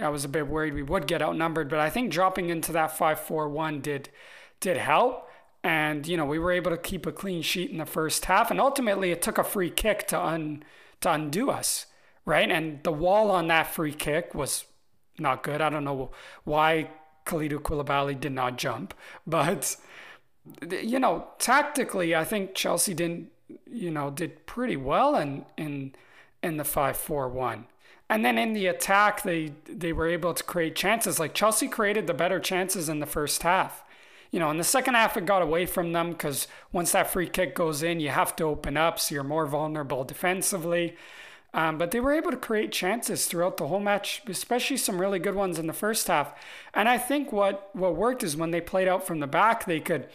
I 0.00 0.08
was 0.08 0.24
a 0.24 0.28
bit 0.28 0.46
worried 0.46 0.74
we 0.74 0.82
would 0.82 1.06
get 1.06 1.22
outnumbered, 1.22 1.68
but 1.68 1.78
I 1.78 1.90
think 1.90 2.10
dropping 2.10 2.48
into 2.48 2.72
that 2.72 2.96
5-4-1 2.96 3.82
did 3.82 4.08
did 4.60 4.76
help. 4.76 5.28
And 5.64 6.06
you 6.06 6.16
know, 6.16 6.24
we 6.24 6.38
were 6.38 6.52
able 6.52 6.70
to 6.70 6.78
keep 6.78 7.06
a 7.06 7.12
clean 7.12 7.42
sheet 7.42 7.70
in 7.70 7.78
the 7.78 7.86
first 7.86 8.24
half, 8.24 8.50
and 8.50 8.60
ultimately 8.60 9.10
it 9.10 9.22
took 9.22 9.38
a 9.38 9.44
free 9.44 9.70
kick 9.70 10.08
to 10.08 10.20
un 10.20 10.64
to 11.00 11.12
undo 11.12 11.50
us, 11.50 11.86
right? 12.24 12.50
And 12.50 12.82
the 12.82 12.92
wall 12.92 13.30
on 13.30 13.48
that 13.48 13.72
free 13.72 13.92
kick 13.92 14.34
was 14.34 14.64
not 15.18 15.42
good. 15.42 15.60
I 15.60 15.68
don't 15.68 15.84
know 15.84 16.10
why 16.44 16.90
Kalidou 17.26 17.58
Koulibaly 17.58 18.18
did 18.18 18.32
not 18.32 18.58
jump, 18.58 18.94
but 19.26 19.76
you 20.70 20.98
know, 20.98 21.28
tactically, 21.38 22.16
I 22.16 22.24
think 22.24 22.54
Chelsea 22.54 22.94
didn't, 22.94 23.30
you 23.70 23.90
know, 23.90 24.10
did 24.10 24.46
pretty 24.46 24.76
well 24.76 25.16
in 25.16 25.44
in 25.56 25.94
in 26.42 26.56
the 26.56 26.64
five 26.64 26.96
four 26.96 27.28
one. 27.28 27.66
And 28.12 28.22
then 28.26 28.36
in 28.36 28.52
the 28.52 28.66
attack, 28.66 29.22
they 29.22 29.54
they 29.64 29.94
were 29.94 30.06
able 30.06 30.34
to 30.34 30.44
create 30.44 30.76
chances. 30.76 31.18
Like 31.18 31.32
Chelsea 31.32 31.66
created 31.66 32.06
the 32.06 32.12
better 32.12 32.38
chances 32.38 32.90
in 32.90 33.00
the 33.00 33.06
first 33.06 33.42
half. 33.42 33.82
You 34.30 34.38
know, 34.38 34.50
in 34.50 34.58
the 34.58 34.64
second 34.64 34.94
half, 34.94 35.16
it 35.16 35.24
got 35.24 35.40
away 35.40 35.64
from 35.64 35.92
them 35.92 36.10
because 36.10 36.46
once 36.72 36.92
that 36.92 37.10
free 37.10 37.26
kick 37.26 37.54
goes 37.54 37.82
in, 37.82 38.00
you 38.00 38.10
have 38.10 38.36
to 38.36 38.44
open 38.44 38.76
up, 38.76 39.00
so 39.00 39.14
you're 39.14 39.24
more 39.24 39.46
vulnerable 39.46 40.04
defensively. 40.04 40.94
Um, 41.54 41.78
but 41.78 41.90
they 41.90 42.00
were 42.00 42.12
able 42.12 42.30
to 42.30 42.36
create 42.36 42.70
chances 42.70 43.24
throughout 43.24 43.56
the 43.56 43.68
whole 43.68 43.80
match, 43.80 44.20
especially 44.28 44.76
some 44.76 45.00
really 45.00 45.18
good 45.18 45.34
ones 45.34 45.58
in 45.58 45.66
the 45.66 45.72
first 45.72 46.06
half. 46.08 46.34
And 46.74 46.90
I 46.90 46.98
think 46.98 47.32
what 47.32 47.70
what 47.72 47.96
worked 47.96 48.22
is 48.22 48.36
when 48.36 48.50
they 48.50 48.60
played 48.60 48.88
out 48.88 49.06
from 49.06 49.20
the 49.20 49.26
back, 49.26 49.64
they 49.64 49.80
could 49.80 50.06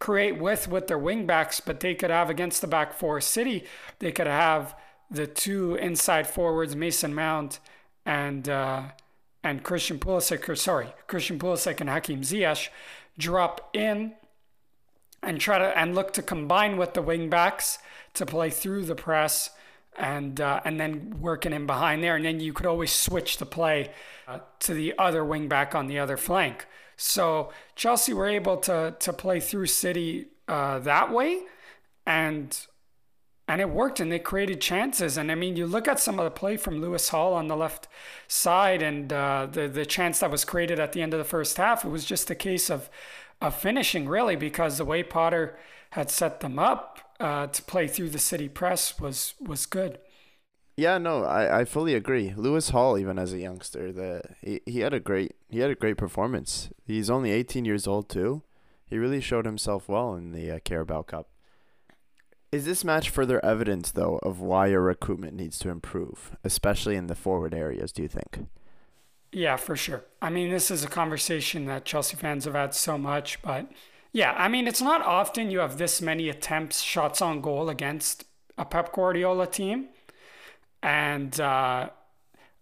create 0.00 0.40
width 0.40 0.66
with 0.66 0.88
their 0.88 0.98
wingbacks, 0.98 1.60
but 1.64 1.78
they 1.78 1.94
could 1.94 2.10
have 2.10 2.30
against 2.30 2.62
the 2.62 2.66
back 2.66 2.94
four 2.94 3.20
City, 3.20 3.62
they 4.00 4.10
could 4.10 4.26
have 4.26 4.74
the 5.10 5.26
two 5.26 5.74
inside 5.76 6.26
forwards, 6.26 6.74
Mason 6.74 7.14
Mount 7.14 7.60
and 8.04 8.48
uh, 8.48 8.82
and 9.42 9.62
Christian 9.62 9.98
Pulisic, 9.98 10.48
or 10.48 10.56
sorry, 10.56 10.88
Christian 11.06 11.38
Pulisic 11.38 11.80
and 11.80 11.90
Hakim 11.90 12.22
Ziyech, 12.22 12.68
drop 13.18 13.70
in 13.74 14.14
and 15.22 15.40
try 15.40 15.58
to 15.58 15.78
and 15.78 15.94
look 15.94 16.12
to 16.14 16.22
combine 16.22 16.76
with 16.76 16.94
the 16.94 17.02
wingbacks 17.02 17.78
to 18.14 18.26
play 18.26 18.50
through 18.50 18.84
the 18.84 18.94
press 18.94 19.50
and 19.96 20.40
uh, 20.40 20.60
and 20.64 20.80
then 20.80 21.16
working 21.20 21.52
in 21.52 21.66
behind 21.66 22.02
there, 22.02 22.16
and 22.16 22.24
then 22.24 22.40
you 22.40 22.52
could 22.52 22.66
always 22.66 22.92
switch 22.92 23.38
the 23.38 23.46
play 23.46 23.90
uh, 24.26 24.38
to 24.60 24.74
the 24.74 24.94
other 24.98 25.22
wingback 25.22 25.74
on 25.74 25.86
the 25.86 25.98
other 25.98 26.16
flank. 26.16 26.66
So 26.96 27.52
Chelsea 27.76 28.12
were 28.12 28.28
able 28.28 28.56
to 28.58 28.96
to 28.98 29.12
play 29.12 29.40
through 29.40 29.66
City 29.66 30.26
uh, 30.48 30.78
that 30.80 31.12
way, 31.12 31.42
and 32.06 32.66
and 33.46 33.60
it 33.60 33.68
worked, 33.68 34.00
and 34.00 34.10
they 34.10 34.18
created 34.18 34.60
chances. 34.60 35.16
And 35.16 35.30
I 35.30 35.34
mean, 35.34 35.56
you 35.56 35.66
look 35.66 35.86
at 35.86 36.00
some 36.00 36.18
of 36.18 36.24
the 36.24 36.30
play 36.30 36.56
from 36.56 36.80
Lewis 36.80 37.10
Hall 37.10 37.34
on 37.34 37.48
the 37.48 37.56
left 37.56 37.88
side, 38.26 38.82
and 38.82 39.12
uh, 39.12 39.46
the 39.50 39.68
the 39.68 39.86
chance 39.86 40.20
that 40.20 40.30
was 40.30 40.44
created 40.44 40.80
at 40.80 40.92
the 40.92 41.02
end 41.02 41.12
of 41.12 41.18
the 41.18 41.24
first 41.24 41.56
half. 41.56 41.84
It 41.84 41.90
was 41.90 42.04
just 42.04 42.30
a 42.30 42.34
case 42.34 42.70
of 42.70 42.88
of 43.40 43.54
finishing, 43.54 44.08
really, 44.08 44.36
because 44.36 44.78
the 44.78 44.84
way 44.84 45.02
Potter 45.02 45.56
had 45.90 46.10
set 46.10 46.40
them 46.40 46.58
up 46.58 47.00
uh, 47.20 47.46
to 47.48 47.62
play 47.62 47.86
through 47.86 48.10
the 48.10 48.18
City 48.18 48.48
press 48.48 48.98
was 48.98 49.34
was 49.40 49.66
good. 49.66 49.98
Yeah, 50.76 50.98
no, 50.98 51.22
I, 51.22 51.60
I 51.60 51.64
fully 51.64 51.94
agree. 51.94 52.34
Lewis 52.36 52.70
Hall, 52.70 52.98
even 52.98 53.16
as 53.16 53.32
a 53.32 53.38
youngster, 53.38 53.92
the 53.92 54.22
he, 54.40 54.60
he 54.66 54.80
had 54.80 54.92
a 54.92 55.00
great 55.00 55.36
he 55.48 55.60
had 55.60 55.70
a 55.70 55.76
great 55.76 55.96
performance. 55.96 56.70
He's 56.86 57.10
only 57.10 57.30
18 57.30 57.64
years 57.64 57.86
old 57.86 58.08
too. 58.08 58.42
He 58.86 58.98
really 58.98 59.20
showed 59.20 59.46
himself 59.46 59.88
well 59.88 60.14
in 60.14 60.32
the 60.32 60.50
uh, 60.50 60.58
Carabao 60.64 61.02
Cup. 61.02 61.28
Is 62.54 62.66
this 62.66 62.84
match 62.84 63.10
further 63.10 63.44
evidence 63.44 63.90
though 63.90 64.20
of 64.22 64.38
why 64.38 64.68
your 64.68 64.80
recruitment 64.80 65.34
needs 65.34 65.58
to 65.58 65.70
improve, 65.70 66.36
especially 66.44 66.94
in 66.94 67.08
the 67.08 67.16
forward 67.16 67.52
areas? 67.52 67.90
Do 67.90 68.02
you 68.02 68.06
think? 68.06 68.46
Yeah, 69.32 69.56
for 69.56 69.74
sure. 69.74 70.04
I 70.22 70.30
mean, 70.30 70.50
this 70.50 70.70
is 70.70 70.84
a 70.84 70.88
conversation 70.88 71.66
that 71.66 71.84
Chelsea 71.84 72.16
fans 72.16 72.44
have 72.44 72.54
had 72.54 72.72
so 72.72 72.96
much, 72.96 73.42
but 73.42 73.66
yeah, 74.12 74.34
I 74.38 74.46
mean, 74.46 74.68
it's 74.68 74.80
not 74.80 75.02
often 75.02 75.50
you 75.50 75.58
have 75.58 75.78
this 75.78 76.00
many 76.00 76.28
attempts, 76.28 76.80
shots 76.80 77.20
on 77.20 77.40
goal 77.40 77.68
against 77.68 78.24
a 78.56 78.64
Pep 78.64 78.92
Guardiola 78.92 79.48
team. 79.48 79.88
And 80.80 81.40
uh, 81.40 81.88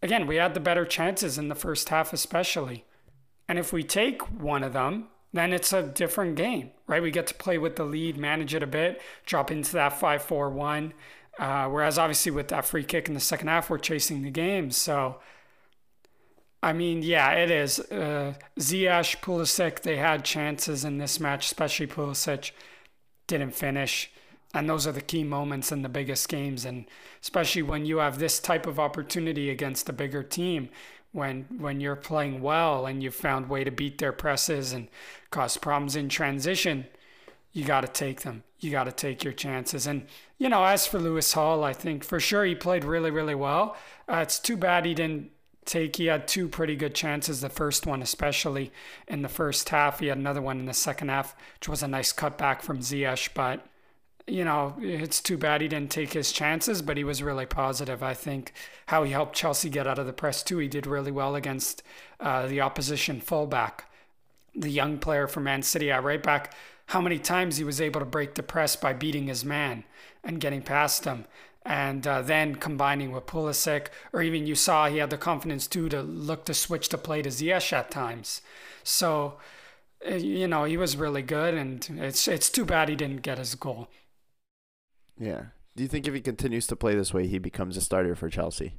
again, 0.01 0.27
we 0.27 0.37
had 0.37 0.55
the 0.55 0.61
better 0.61 0.87
chances 0.87 1.37
in 1.37 1.49
the 1.49 1.55
first 1.55 1.91
half, 1.91 2.15
especially. 2.15 2.87
And 3.47 3.59
if 3.59 3.75
we 3.75 3.83
take 3.83 4.23
one 4.23 4.65
of 4.65 4.73
them, 4.73 5.09
then 5.33 5.53
it's 5.53 5.73
a 5.73 5.83
different 5.83 6.37
game, 6.37 6.71
right? 6.87 7.03
We 7.03 7.11
get 7.11 7.27
to 7.29 7.35
play 7.35 7.59
with 7.59 7.77
the 7.77 7.85
lead, 7.85 8.17
manage 8.17 8.55
it 8.55 8.63
a 8.63 8.67
bit, 8.67 9.01
drop 9.27 9.51
into 9.51 9.73
that 9.73 9.99
5 9.99 10.23
4 10.23 10.51
1. 10.51 10.95
Uh, 11.39 11.67
whereas 11.69 11.99
obviously 11.99 12.31
with 12.31 12.49
that 12.49 12.65
free 12.65 12.85
kick 12.85 13.09
in 13.09 13.15
the 13.15 13.21
second 13.21 13.49
half, 13.49 13.71
we're 13.71 13.79
chasing 13.79 14.23
the 14.23 14.31
game. 14.31 14.71
So, 14.71 15.17
I 16.63 16.75
mean, 16.75 17.03
yeah, 17.03 17.31
it 17.33 17.51
is. 17.51 17.81
Uh, 17.81 18.35
Ziyech, 18.59 19.21
Pulisic, 19.21 19.81
they 19.81 19.97
had 19.97 20.25
chances 20.25 20.85
in 20.85 20.99
this 20.99 21.19
match, 21.19 21.47
especially 21.47 21.87
Pulisic 21.87 22.53
didn't 23.27 23.55
finish 23.55 24.11
and 24.55 24.69
those 24.69 24.87
are 24.87 24.93
the 24.93 25.01
key 25.01 25.25
moments 25.25 25.73
in 25.73 25.83
the 25.83 25.89
biggest 25.89 26.29
games 26.29 26.65
and 26.65 26.85
especially 27.23 27.63
when 27.63 27.87
you 27.87 27.99
have 27.99 28.19
this 28.19 28.39
type 28.39 28.67
of 28.67 28.79
opportunity 28.79 29.51
against 29.51 29.89
a 29.89 29.93
bigger 29.93 30.23
team 30.23 30.69
when 31.13 31.47
when 31.59 31.81
you're 31.81 31.97
playing 31.97 32.41
well 32.41 32.87
and 32.87 33.03
you've 33.03 33.15
found 33.15 33.49
way 33.49 33.65
to 33.65 33.71
beat 33.71 33.99
their 33.99 34.13
presses 34.13 34.73
and 34.73 34.89
cause 35.31 35.57
problems 35.57 35.95
in 35.97 36.09
transition 36.09 36.87
you 37.53 37.65
got 37.65 37.83
to 37.83 37.89
take 37.89 38.23
them. 38.23 38.43
You 38.61 38.71
got 38.71 38.85
to 38.85 38.93
take 38.93 39.23
your 39.25 39.33
chances. 39.33 39.87
And 39.87 40.07
you 40.39 40.49
know 40.49 40.65
as 40.65 40.89
for 40.89 40.99
lewis 40.99 41.35
hall 41.35 41.63
i 41.63 41.73
think 41.73 42.03
for 42.03 42.19
sure 42.19 42.45
he 42.45 42.55
played 42.55 42.85
really 42.85 43.11
really 43.11 43.35
well. 43.35 43.77
Uh, 44.09 44.17
it's 44.17 44.41
too 44.41 44.57
bad 44.57 44.85
he 44.85 44.95
didn't 44.95 45.31
take 45.65 45.97
he 45.97 46.07
had 46.07 46.27
two 46.27 46.49
pretty 46.49 46.75
good 46.75 46.95
chances 46.95 47.41
the 47.41 47.49
first 47.49 47.87
one 47.87 48.03
especially 48.03 48.73
in 49.07 49.23
the 49.23 49.29
first 49.29 49.69
half. 49.69 50.01
He 50.01 50.07
had 50.07 50.19
another 50.19 50.43
one 50.43 50.59
in 50.59 50.67
the 50.67 50.75
second 50.75 51.09
half 51.09 51.37
which 51.61 51.69
was 51.69 51.83
a 51.83 51.89
nice 51.89 52.13
cutback 52.13 52.63
from 52.63 52.79
Ziyech 52.79 53.29
but 53.35 53.65
you 54.27 54.45
know, 54.45 54.75
it's 54.81 55.21
too 55.21 55.37
bad 55.37 55.61
he 55.61 55.69
didn't 55.69 55.91
take 55.91 56.13
his 56.13 56.33
chances, 56.33 56.81
but 56.81 56.97
he 56.97 57.05
was 57.05 57.23
really 57.23 57.47
positive. 57.47 58.03
I 58.03 58.15
think 58.15 58.53
how 58.87 59.03
he 59.03 59.13
helped 59.13 59.35
Chelsea 59.35 59.69
get 59.69 59.87
out 59.87 59.99
of 59.99 60.07
the 60.07 60.13
press 60.13 60.43
too. 60.43 60.59
He 60.59 60.69
did 60.69 60.87
really 60.87 61.11
well 61.11 61.35
against 61.35 61.83
uh, 62.21 62.47
the 62.47 62.61
opposition 62.61 63.21
fullback, 63.21 63.91
the 64.55 64.71
young 64.71 64.99
player 64.99 65.27
from 65.27 65.45
Man 65.45 65.63
City 65.63 65.91
at 65.91 66.05
right 66.05 66.23
back. 66.23 66.55
How 66.87 67.01
many 67.01 67.19
times 67.19 67.57
he 67.57 67.65
was 67.65 67.81
able 67.81 68.01
to 68.01 68.07
break 68.07 68.35
the 68.35 68.43
press 68.43 68.77
by 68.77 68.93
beating 68.93 69.27
his 69.27 69.45
man 69.45 69.85
and 70.23 70.41
getting 70.41 70.63
past 70.63 71.05
him, 71.05 71.25
and 71.65 72.07
uh, 72.07 72.23
then 72.23 72.57
combining 72.57 73.13
with 73.13 73.27
Pulisic, 73.27 73.89
or 74.13 74.23
even 74.23 74.47
you 74.47 74.55
saw 74.55 74.89
he 74.89 74.99
had 74.99 75.11
the 75.11 75.17
confidence 75.17 75.67
too 75.67 75.89
to 75.89 76.03
look 76.03 76.45
to 76.45 76.55
switch 76.55 76.89
the 76.91 76.99
play 76.99 77.23
to 77.23 77.29
Ziyech 77.31 77.73
at 77.73 77.91
times. 77.91 78.41
So, 78.85 79.35
uh, 80.09 80.15
you 80.15 80.47
know, 80.47 80.65
he 80.65 80.77
was 80.77 80.97
really 80.97 81.23
good, 81.23 81.55
and 81.55 81.89
it's 81.99 82.29
it's 82.29 82.51
too 82.51 82.65
bad 82.65 82.89
he 82.89 82.97
didn't 82.97 83.23
get 83.23 83.39
his 83.39 83.55
goal. 83.55 83.89
Yeah. 85.19 85.47
Do 85.75 85.83
you 85.83 85.89
think 85.89 86.07
if 86.07 86.15
he 86.15 86.21
continues 86.21 86.67
to 86.67 86.77
play 86.77 86.95
this 86.95 87.15
way, 87.15 87.27
he 87.27 87.39
becomes 87.39 87.77
a 87.77 87.81
starter 87.81 88.15
for 88.15 88.29
Chelsea? 88.29 88.75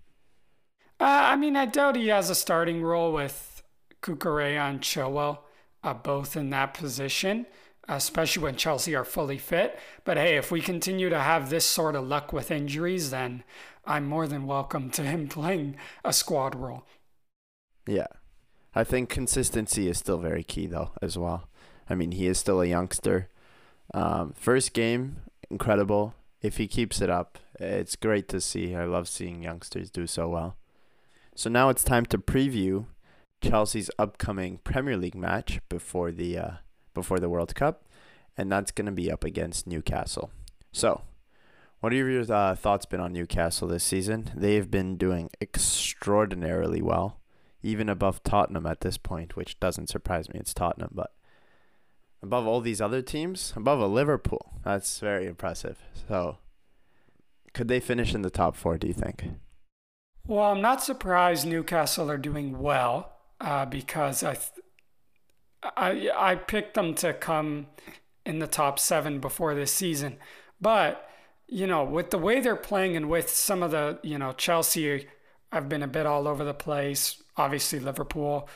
Uh, 0.99 1.05
I 1.05 1.35
mean, 1.35 1.55
I 1.55 1.65
doubt 1.65 1.95
he 1.95 2.09
has 2.09 2.29
a 2.29 2.35
starting 2.35 2.83
role 2.83 3.11
with 3.11 3.63
Cucurella 4.01 4.69
and 4.69 4.81
Chilwell, 4.81 5.39
uh, 5.83 5.93
both 5.93 6.37
in 6.37 6.51
that 6.51 6.75
position, 6.75 7.47
especially 7.87 8.43
when 8.43 8.55
Chelsea 8.55 8.95
are 8.95 9.03
fully 9.03 9.39
fit. 9.39 9.79
But 10.05 10.17
hey, 10.17 10.37
if 10.37 10.51
we 10.51 10.61
continue 10.61 11.09
to 11.09 11.19
have 11.19 11.49
this 11.49 11.65
sort 11.65 11.95
of 11.95 12.07
luck 12.07 12.31
with 12.31 12.51
injuries, 12.51 13.09
then 13.09 13.43
I'm 13.85 14.05
more 14.05 14.27
than 14.27 14.45
welcome 14.45 14.91
to 14.91 15.01
him 15.01 15.27
playing 15.29 15.77
a 16.05 16.13
squad 16.13 16.55
role. 16.55 16.85
Yeah. 17.87 18.07
I 18.75 18.83
think 18.83 19.09
consistency 19.09 19.87
is 19.87 19.97
still 19.97 20.17
very 20.17 20.43
key, 20.43 20.67
though, 20.67 20.91
as 21.01 21.17
well. 21.17 21.49
I 21.89 21.95
mean, 21.95 22.11
he 22.11 22.27
is 22.27 22.39
still 22.39 22.61
a 22.61 22.65
youngster. 22.65 23.29
Um, 23.93 24.33
first 24.35 24.73
game, 24.73 25.17
incredible 25.49 26.15
if 26.43 26.57
he 26.57 26.67
keeps 26.67 27.01
it 27.01 27.09
up, 27.09 27.39
it's 27.59 27.95
great 27.95 28.27
to 28.27 28.41
see. 28.41 28.75
I 28.75 28.83
love 28.83 29.07
seeing 29.07 29.41
youngsters 29.41 29.89
do 29.89 30.05
so 30.05 30.27
well. 30.27 30.57
So 31.35 31.49
now 31.49 31.69
it's 31.69 31.83
time 31.83 32.05
to 32.07 32.17
preview 32.17 32.85
Chelsea's 33.41 33.89
upcoming 33.97 34.59
Premier 34.63 34.97
League 34.97 35.15
match 35.15 35.61
before 35.69 36.11
the 36.11 36.37
uh, 36.37 36.51
before 36.93 37.19
the 37.19 37.29
World 37.29 37.55
Cup, 37.55 37.85
and 38.37 38.51
that's 38.51 38.71
going 38.71 38.85
to 38.85 38.91
be 38.91 39.11
up 39.11 39.23
against 39.23 39.65
Newcastle. 39.65 40.29
So, 40.71 41.01
what 41.79 41.91
have 41.91 42.07
your 42.07 42.31
uh, 42.31 42.55
thoughts 42.55 42.85
been 42.85 42.99
on 42.99 43.13
Newcastle 43.13 43.67
this 43.67 43.83
season? 43.83 44.31
They 44.35 44.55
have 44.55 44.69
been 44.69 44.95
doing 44.95 45.29
extraordinarily 45.41 46.81
well, 46.81 47.19
even 47.63 47.89
above 47.89 48.23
Tottenham 48.23 48.65
at 48.65 48.81
this 48.81 48.97
point, 48.97 49.35
which 49.35 49.59
doesn't 49.59 49.89
surprise 49.89 50.29
me. 50.29 50.39
It's 50.39 50.53
Tottenham, 50.53 50.91
but 50.93 51.13
above 52.23 52.47
all 52.47 52.61
these 52.61 52.81
other 52.81 53.01
teams, 53.01 53.53
above 53.55 53.79
a 53.79 53.85
Liverpool. 53.85 54.53
That's 54.63 54.99
very 54.99 55.27
impressive. 55.27 55.77
So, 56.07 56.37
could 57.53 57.67
they 57.67 57.81
finish 57.81 58.15
in 58.15 58.21
the 58.21 58.29
top 58.29 58.55
four? 58.55 58.77
Do 58.77 58.87
you 58.87 58.93
think? 58.93 59.25
Well, 60.25 60.51
I'm 60.51 60.61
not 60.61 60.81
surprised 60.81 61.45
Newcastle 61.45 62.09
are 62.09 62.17
doing 62.17 62.59
well 62.59 63.11
uh, 63.41 63.65
because 63.65 64.23
I, 64.23 64.35
th- 64.35 64.65
I 65.61 66.09
I 66.15 66.35
picked 66.35 66.75
them 66.75 66.95
to 66.95 67.13
come 67.13 67.67
in 68.25 68.39
the 68.39 68.47
top 68.47 68.79
seven 68.79 69.19
before 69.19 69.53
this 69.53 69.73
season, 69.73 70.17
but 70.61 71.09
you 71.47 71.67
know 71.67 71.83
with 71.83 72.09
the 72.09 72.17
way 72.17 72.39
they're 72.39 72.55
playing 72.55 72.95
and 72.95 73.09
with 73.09 73.29
some 73.29 73.61
of 73.61 73.71
the 73.71 73.99
you 74.01 74.17
know 74.17 74.31
Chelsea, 74.31 75.07
I've 75.51 75.67
been 75.67 75.83
a 75.83 75.87
bit 75.87 76.05
all 76.05 76.27
over 76.27 76.45
the 76.45 76.53
place. 76.53 77.21
Obviously 77.35 77.79
Liverpool, 77.79 78.47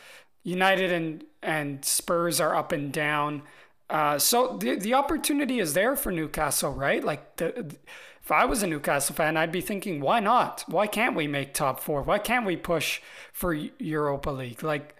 United 0.47 0.93
and 0.93 1.25
and 1.43 1.83
Spurs 1.83 2.39
are 2.39 2.55
up 2.55 2.71
and 2.71 2.93
down. 2.93 3.41
Uh, 3.89 4.17
so 4.17 4.57
the 4.57 4.75
the 4.75 4.93
opportunity 4.93 5.59
is 5.59 5.73
there 5.73 5.97
for 5.97 6.09
Newcastle, 6.09 6.71
right? 6.71 7.03
Like 7.03 7.35
the, 7.35 7.75
if 8.23 8.31
I 8.31 8.45
was 8.45 8.63
a 8.63 8.67
Newcastle 8.67 9.13
fan, 9.13 9.35
I'd 9.35 9.51
be 9.51 9.59
thinking, 9.59 9.99
why 9.99 10.21
not? 10.21 10.63
Why 10.67 10.87
can't 10.87 11.15
we 11.17 11.27
make 11.27 11.53
top 11.53 11.81
four? 11.81 12.01
Why 12.01 12.17
can't 12.17 12.45
we 12.45 12.55
push 12.55 13.01
for 13.33 13.53
Europa 13.53 14.29
League? 14.29 14.63
Like 14.63 14.95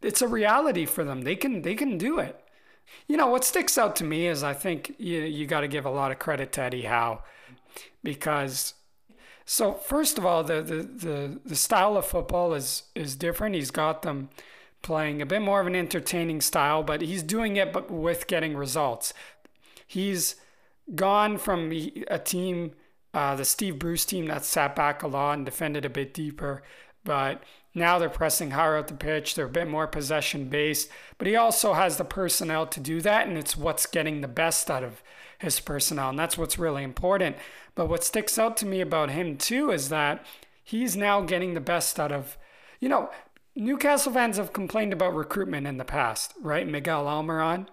it's 0.00 0.22
a 0.22 0.28
reality 0.28 0.86
for 0.86 1.04
them. 1.04 1.22
They 1.22 1.36
can 1.36 1.60
they 1.60 1.74
can 1.74 1.98
do 1.98 2.18
it. 2.18 2.40
You 3.06 3.18
know 3.18 3.26
what 3.26 3.44
sticks 3.44 3.76
out 3.76 3.94
to 3.96 4.04
me 4.04 4.26
is 4.26 4.42
I 4.42 4.54
think 4.54 4.94
you 4.98 5.20
you 5.20 5.46
got 5.46 5.60
to 5.60 5.68
give 5.68 5.84
a 5.84 5.90
lot 5.90 6.10
of 6.10 6.18
credit 6.18 6.52
to 6.52 6.62
Eddie 6.62 6.82
Howe 6.82 7.22
because 8.02 8.74
so 9.44 9.74
first 9.74 10.16
of 10.16 10.24
all 10.24 10.42
the, 10.42 10.62
the 10.62 10.76
the 10.82 11.40
the 11.44 11.56
style 11.56 11.98
of 11.98 12.06
football 12.06 12.54
is 12.54 12.84
is 12.94 13.14
different. 13.14 13.54
He's 13.54 13.70
got 13.70 14.00
them 14.00 14.30
playing 14.84 15.20
a 15.20 15.26
bit 15.26 15.42
more 15.42 15.60
of 15.60 15.66
an 15.66 15.74
entertaining 15.74 16.40
style, 16.40 16.84
but 16.84 17.00
he's 17.00 17.24
doing 17.24 17.56
it 17.56 17.72
but 17.72 17.90
with 17.90 18.28
getting 18.28 18.56
results. 18.56 19.12
He's 19.84 20.36
gone 20.94 21.38
from 21.38 21.72
a 22.06 22.18
team, 22.20 22.72
uh, 23.12 23.34
the 23.34 23.44
Steve 23.44 23.80
Bruce 23.80 24.04
team 24.04 24.26
that 24.28 24.44
sat 24.44 24.76
back 24.76 25.02
a 25.02 25.08
lot 25.08 25.36
and 25.38 25.44
defended 25.44 25.84
a 25.84 25.90
bit 25.90 26.14
deeper, 26.14 26.62
but 27.04 27.42
Now 27.74 27.98
they're 27.98 28.08
pressing 28.08 28.52
higher 28.52 28.76
out 28.76 28.86
the 28.88 28.94
pitch. 28.94 29.34
They're 29.34 29.46
a 29.46 29.50
bit 29.50 29.68
more 29.68 29.88
possession 29.88 30.48
based, 30.48 30.88
but 31.18 31.26
he 31.26 31.34
also 31.34 31.72
has 31.72 31.96
the 31.96 32.04
personnel 32.04 32.66
to 32.68 32.80
do 32.80 33.00
that, 33.00 33.26
and 33.26 33.36
it's 33.36 33.56
what's 33.56 33.86
getting 33.86 34.20
the 34.20 34.28
best 34.28 34.70
out 34.70 34.84
of 34.84 35.02
his 35.38 35.58
personnel, 35.58 36.10
and 36.10 36.18
that's 36.18 36.38
what's 36.38 36.58
really 36.58 36.84
important. 36.84 37.36
But 37.74 37.88
what 37.88 38.04
sticks 38.04 38.38
out 38.38 38.56
to 38.58 38.66
me 38.66 38.80
about 38.80 39.10
him 39.10 39.36
too 39.36 39.72
is 39.72 39.88
that 39.88 40.24
he's 40.62 40.96
now 40.96 41.22
getting 41.22 41.54
the 41.54 41.60
best 41.60 41.98
out 41.98 42.12
of, 42.12 42.38
you 42.78 42.88
know, 42.88 43.10
Newcastle 43.56 44.12
fans 44.12 44.36
have 44.36 44.52
complained 44.52 44.92
about 44.92 45.14
recruitment 45.14 45.66
in 45.66 45.76
the 45.76 45.84
past, 45.84 46.34
right? 46.40 46.66
Miguel 46.66 47.04
Almiron 47.04 47.68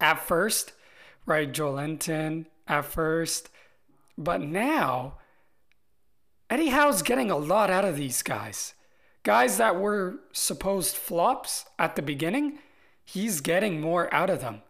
at 0.00 0.26
first, 0.26 0.72
right? 1.26 1.52
Joelinton 1.52 2.46
at 2.66 2.86
first, 2.86 3.50
but 4.16 4.40
now 4.40 5.18
Eddie 6.48 6.68
Howe's 6.68 7.02
getting 7.02 7.30
a 7.30 7.36
lot 7.36 7.70
out 7.70 7.84
of 7.84 7.96
these 7.96 8.22
guys. 8.22 8.74
Guys 9.22 9.58
that 9.58 9.76
were 9.76 10.20
supposed 10.32 10.96
flops 10.96 11.66
at 11.78 11.96
the 11.96 12.02
beginning, 12.02 12.58
he's 13.04 13.40
getting 13.40 13.80
more 13.80 14.12
out 14.14 14.30
of 14.30 14.40
them. 14.40 14.62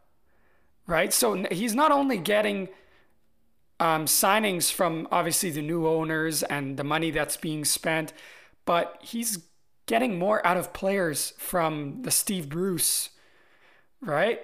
Right? 0.87 1.13
So 1.13 1.45
he's 1.51 1.75
not 1.75 1.93
only 1.93 2.19
getting 2.19 2.69
um, 3.81 4.07
signings 4.07 4.73
from 4.73 5.09
obviously 5.11 5.51
the 5.51 5.63
new 5.63 5.87
owners 5.87 6.43
and 6.43 6.77
the 6.77 6.85
money 6.85 7.11
that's 7.11 7.37
being 7.37 7.65
spent, 7.65 8.13
but 8.65 8.99
he's 9.01 9.39
getting 9.87 10.19
more 10.19 10.45
out 10.47 10.57
of 10.57 10.73
players 10.73 11.33
from 11.37 12.03
the 12.03 12.11
Steve 12.11 12.49
Bruce, 12.49 13.11
right? 14.01 14.41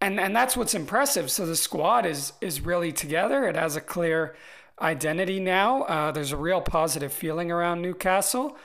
And 0.00 0.20
and 0.20 0.34
that's 0.34 0.56
what's 0.56 0.74
impressive. 0.74 1.30
So 1.30 1.46
the 1.46 1.56
squad 1.56 2.06
is 2.06 2.32
is 2.40 2.60
really 2.60 2.92
together. 2.92 3.46
It 3.48 3.56
has 3.56 3.76
a 3.76 3.80
clear 3.80 4.36
identity 4.80 5.40
now. 5.40 5.82
Uh, 5.84 6.10
there's 6.12 6.32
a 6.32 6.36
real 6.36 6.60
positive 6.60 7.12
feeling 7.12 7.50
around 7.50 7.82
Newcastle, 7.82 8.56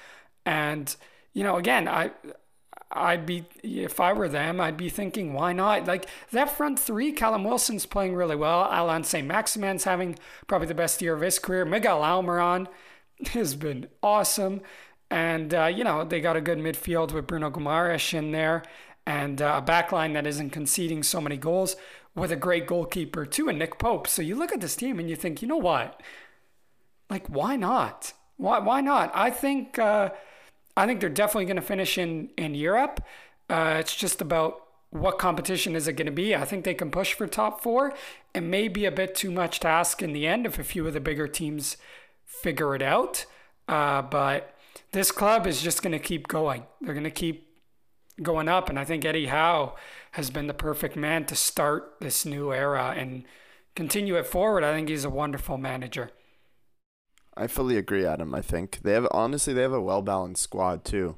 and 0.45 0.95
you 1.33 1.43
know, 1.43 1.57
again, 1.57 1.87
I. 1.87 2.11
I'd 2.91 3.27
be 3.27 3.45
if 3.61 3.99
I 3.99 4.13
were 4.13 4.27
them, 4.27 4.59
I'd 4.59 4.75
be 4.75 4.89
thinking, 4.89 5.33
why 5.33 5.53
not? 5.53 5.85
Like 5.85 6.07
that 6.31 6.49
front 6.49 6.79
three, 6.79 7.11
Callum 7.11 7.43
Wilson's 7.43 7.85
playing 7.85 8.15
really 8.15 8.35
well. 8.35 8.63
Allan 8.63 9.03
Saint-Maximin's 9.03 9.83
having 9.83 10.17
probably 10.47 10.67
the 10.67 10.73
best 10.73 10.99
year 10.99 11.13
of 11.13 11.21
his 11.21 11.37
career. 11.37 11.65
Miguel 11.65 12.01
Almiron 12.01 12.65
has 13.33 13.53
been 13.55 13.89
awesome, 14.01 14.61
and 15.09 15.53
uh, 15.53 15.65
you 15.65 15.83
know 15.83 16.03
they 16.03 16.21
got 16.21 16.35
a 16.35 16.41
good 16.41 16.59
midfield 16.59 17.11
with 17.11 17.27
Bruno 17.27 17.49
Guimaraes 17.49 18.13
in 18.13 18.31
there, 18.31 18.63
and 19.05 19.41
uh, 19.41 19.61
a 19.63 19.65
backline 19.65 20.13
that 20.13 20.27
isn't 20.27 20.51
conceding 20.51 21.03
so 21.03 21.19
many 21.19 21.37
goals 21.37 21.75
with 22.15 22.31
a 22.31 22.35
great 22.35 22.67
goalkeeper 22.67 23.25
too, 23.25 23.49
and 23.49 23.59
Nick 23.59 23.79
Pope. 23.79 24.07
So 24.07 24.21
you 24.21 24.35
look 24.35 24.51
at 24.51 24.61
this 24.61 24.75
team 24.75 24.99
and 24.99 25.09
you 25.09 25.15
think, 25.15 25.41
you 25.41 25.47
know 25.47 25.57
what? 25.57 26.01
Like, 27.09 27.27
why 27.27 27.55
not? 27.55 28.13
Why 28.37 28.59
why 28.59 28.81
not? 28.81 29.11
I 29.13 29.29
think 29.29 29.79
uh, 29.79 30.09
I 30.77 30.85
think 30.85 30.99
they're 30.99 31.09
definitely 31.09 31.45
going 31.45 31.55
to 31.55 31.61
finish 31.61 31.97
in 31.97 32.29
in 32.37 32.55
Europe. 32.55 33.03
Uh, 33.49 33.77
it's 33.79 33.95
just 33.95 34.21
about 34.21 34.61
what 34.91 35.19
competition 35.19 35.75
is 35.75 35.87
it 35.87 35.93
going 35.93 36.05
to 36.05 36.11
be. 36.11 36.35
I 36.35 36.45
think 36.45 36.63
they 36.63 36.73
can 36.73 36.89
push 36.89 37.13
for 37.13 37.27
top 37.27 37.61
four. 37.61 37.93
It 38.33 38.41
may 38.41 38.67
be 38.67 38.85
a 38.85 38.91
bit 38.91 39.13
too 39.13 39.31
much 39.31 39.59
to 39.61 39.67
ask 39.67 40.01
in 40.01 40.13
the 40.13 40.25
end 40.25 40.45
if 40.45 40.57
a 40.57 40.63
few 40.63 40.87
of 40.87 40.93
the 40.93 40.99
bigger 40.99 41.27
teams 41.27 41.77
figure 42.25 42.75
it 42.75 42.81
out. 42.81 43.25
Uh, 43.67 44.01
but 44.01 44.55
this 44.91 45.11
club 45.11 45.47
is 45.47 45.61
just 45.61 45.81
going 45.81 45.91
to 45.91 45.99
keep 45.99 46.27
going. 46.27 46.63
They're 46.81 46.93
going 46.93 47.03
to 47.03 47.11
keep 47.11 47.47
going 48.21 48.47
up. 48.47 48.69
And 48.69 48.79
I 48.79 48.85
think 48.85 49.05
Eddie 49.05 49.27
Howe 49.27 49.75
has 50.11 50.29
been 50.29 50.47
the 50.47 50.53
perfect 50.53 50.95
man 50.95 51.25
to 51.25 51.35
start 51.35 51.95
this 51.99 52.25
new 52.25 52.53
era 52.53 52.93
and 52.97 53.23
continue 53.75 54.15
it 54.15 54.27
forward. 54.27 54.63
I 54.63 54.73
think 54.73 54.89
he's 54.89 55.05
a 55.05 55.09
wonderful 55.09 55.57
manager. 55.57 56.11
I 57.37 57.47
fully 57.47 57.77
agree, 57.77 58.05
Adam. 58.05 58.35
I 58.35 58.41
think 58.41 58.81
they 58.81 58.93
have 58.93 59.07
honestly 59.11 59.53
they 59.53 59.61
have 59.61 59.71
a 59.71 59.81
well 59.81 60.01
balanced 60.01 60.41
squad 60.41 60.83
too. 60.83 61.15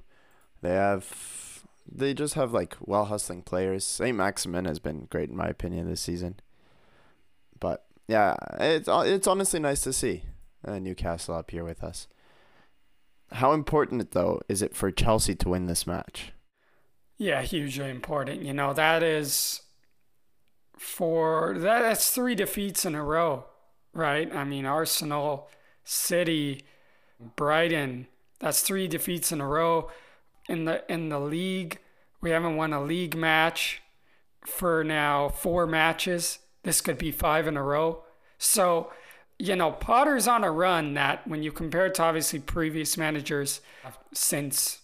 They 0.61 0.69
have 0.69 1.63
they 1.91 2.13
just 2.13 2.35
have 2.35 2.53
like 2.53 2.75
well 2.79 3.05
hustling 3.05 3.41
players. 3.41 3.83
Saint-Maximin 3.83 4.65
has 4.65 4.77
been 4.77 5.07
great 5.09 5.29
in 5.29 5.37
my 5.37 5.47
opinion 5.47 5.89
this 5.89 6.01
season. 6.01 6.35
But 7.59 7.85
yeah, 8.07 8.35
it's 8.59 8.87
it's 8.91 9.27
honestly 9.27 9.59
nice 9.59 9.81
to 9.81 9.93
see 9.93 10.23
uh, 10.63 10.77
Newcastle 10.77 11.35
up 11.35 11.49
here 11.49 11.63
with 11.63 11.83
us. 11.83 12.07
How 13.33 13.53
important 13.53 14.11
though 14.11 14.41
is 14.49 14.61
it 14.61 14.75
for 14.75 14.91
Chelsea 14.91 15.35
to 15.35 15.49
win 15.49 15.65
this 15.65 15.87
match? 15.87 16.33
Yeah, 17.17 17.41
hugely 17.43 17.89
important. 17.89 18.41
You 18.41 18.53
know, 18.53 18.73
that 18.73 19.03
is 19.03 19.61
for 20.77 21.53
that, 21.59 21.81
that's 21.81 22.09
three 22.09 22.35
defeats 22.35 22.85
in 22.85 22.95
a 22.95 23.03
row, 23.03 23.45
right? 23.93 24.33
I 24.35 24.43
mean, 24.43 24.65
Arsenal, 24.65 25.49
City, 25.83 26.63
Brighton, 27.35 28.07
that's 28.39 28.61
three 28.61 28.87
defeats 28.87 29.31
in 29.31 29.39
a 29.39 29.47
row 29.47 29.89
in 30.49 30.65
the 30.65 30.83
in 30.91 31.09
the 31.09 31.19
league. 31.19 31.79
We 32.21 32.31
haven't 32.31 32.55
won 32.55 32.73
a 32.73 32.81
league 32.81 33.15
match 33.15 33.81
for 34.45 34.83
now 34.83 35.29
four 35.29 35.67
matches. 35.67 36.39
This 36.63 36.81
could 36.81 36.97
be 36.97 37.11
five 37.11 37.47
in 37.47 37.57
a 37.57 37.63
row. 37.63 38.03
So, 38.37 38.91
you 39.41 39.55
know, 39.55 39.71
Potter's 39.71 40.27
on 40.27 40.43
a 40.43 40.51
run 40.51 40.93
that 40.93 41.27
when 41.27 41.41
you 41.41 41.51
compare 41.51 41.87
it 41.87 41.95
to 41.95 42.03
obviously 42.03 42.39
previous 42.39 42.95
managers 42.95 43.59
since 44.13 44.81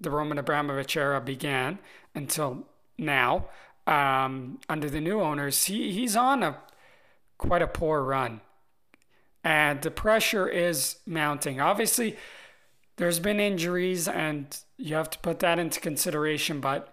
the 0.00 0.10
Roman 0.10 0.38
Abramovich 0.38 0.96
era 0.96 1.20
began 1.20 1.78
until 2.14 2.66
now, 2.96 3.48
um, 3.86 4.60
under 4.66 4.88
the 4.88 5.00
new 5.00 5.20
owners, 5.20 5.64
he, 5.64 5.92
he's 5.92 6.16
on 6.16 6.42
a 6.42 6.56
quite 7.36 7.60
a 7.60 7.66
poor 7.66 8.02
run. 8.02 8.40
And 9.44 9.82
the 9.82 9.90
pressure 9.90 10.48
is 10.48 10.96
mounting. 11.06 11.60
Obviously, 11.60 12.16
there's 12.96 13.20
been 13.20 13.38
injuries, 13.38 14.08
and 14.08 14.58
you 14.78 14.94
have 14.94 15.10
to 15.10 15.18
put 15.18 15.40
that 15.40 15.58
into 15.58 15.80
consideration, 15.80 16.60
but 16.60 16.92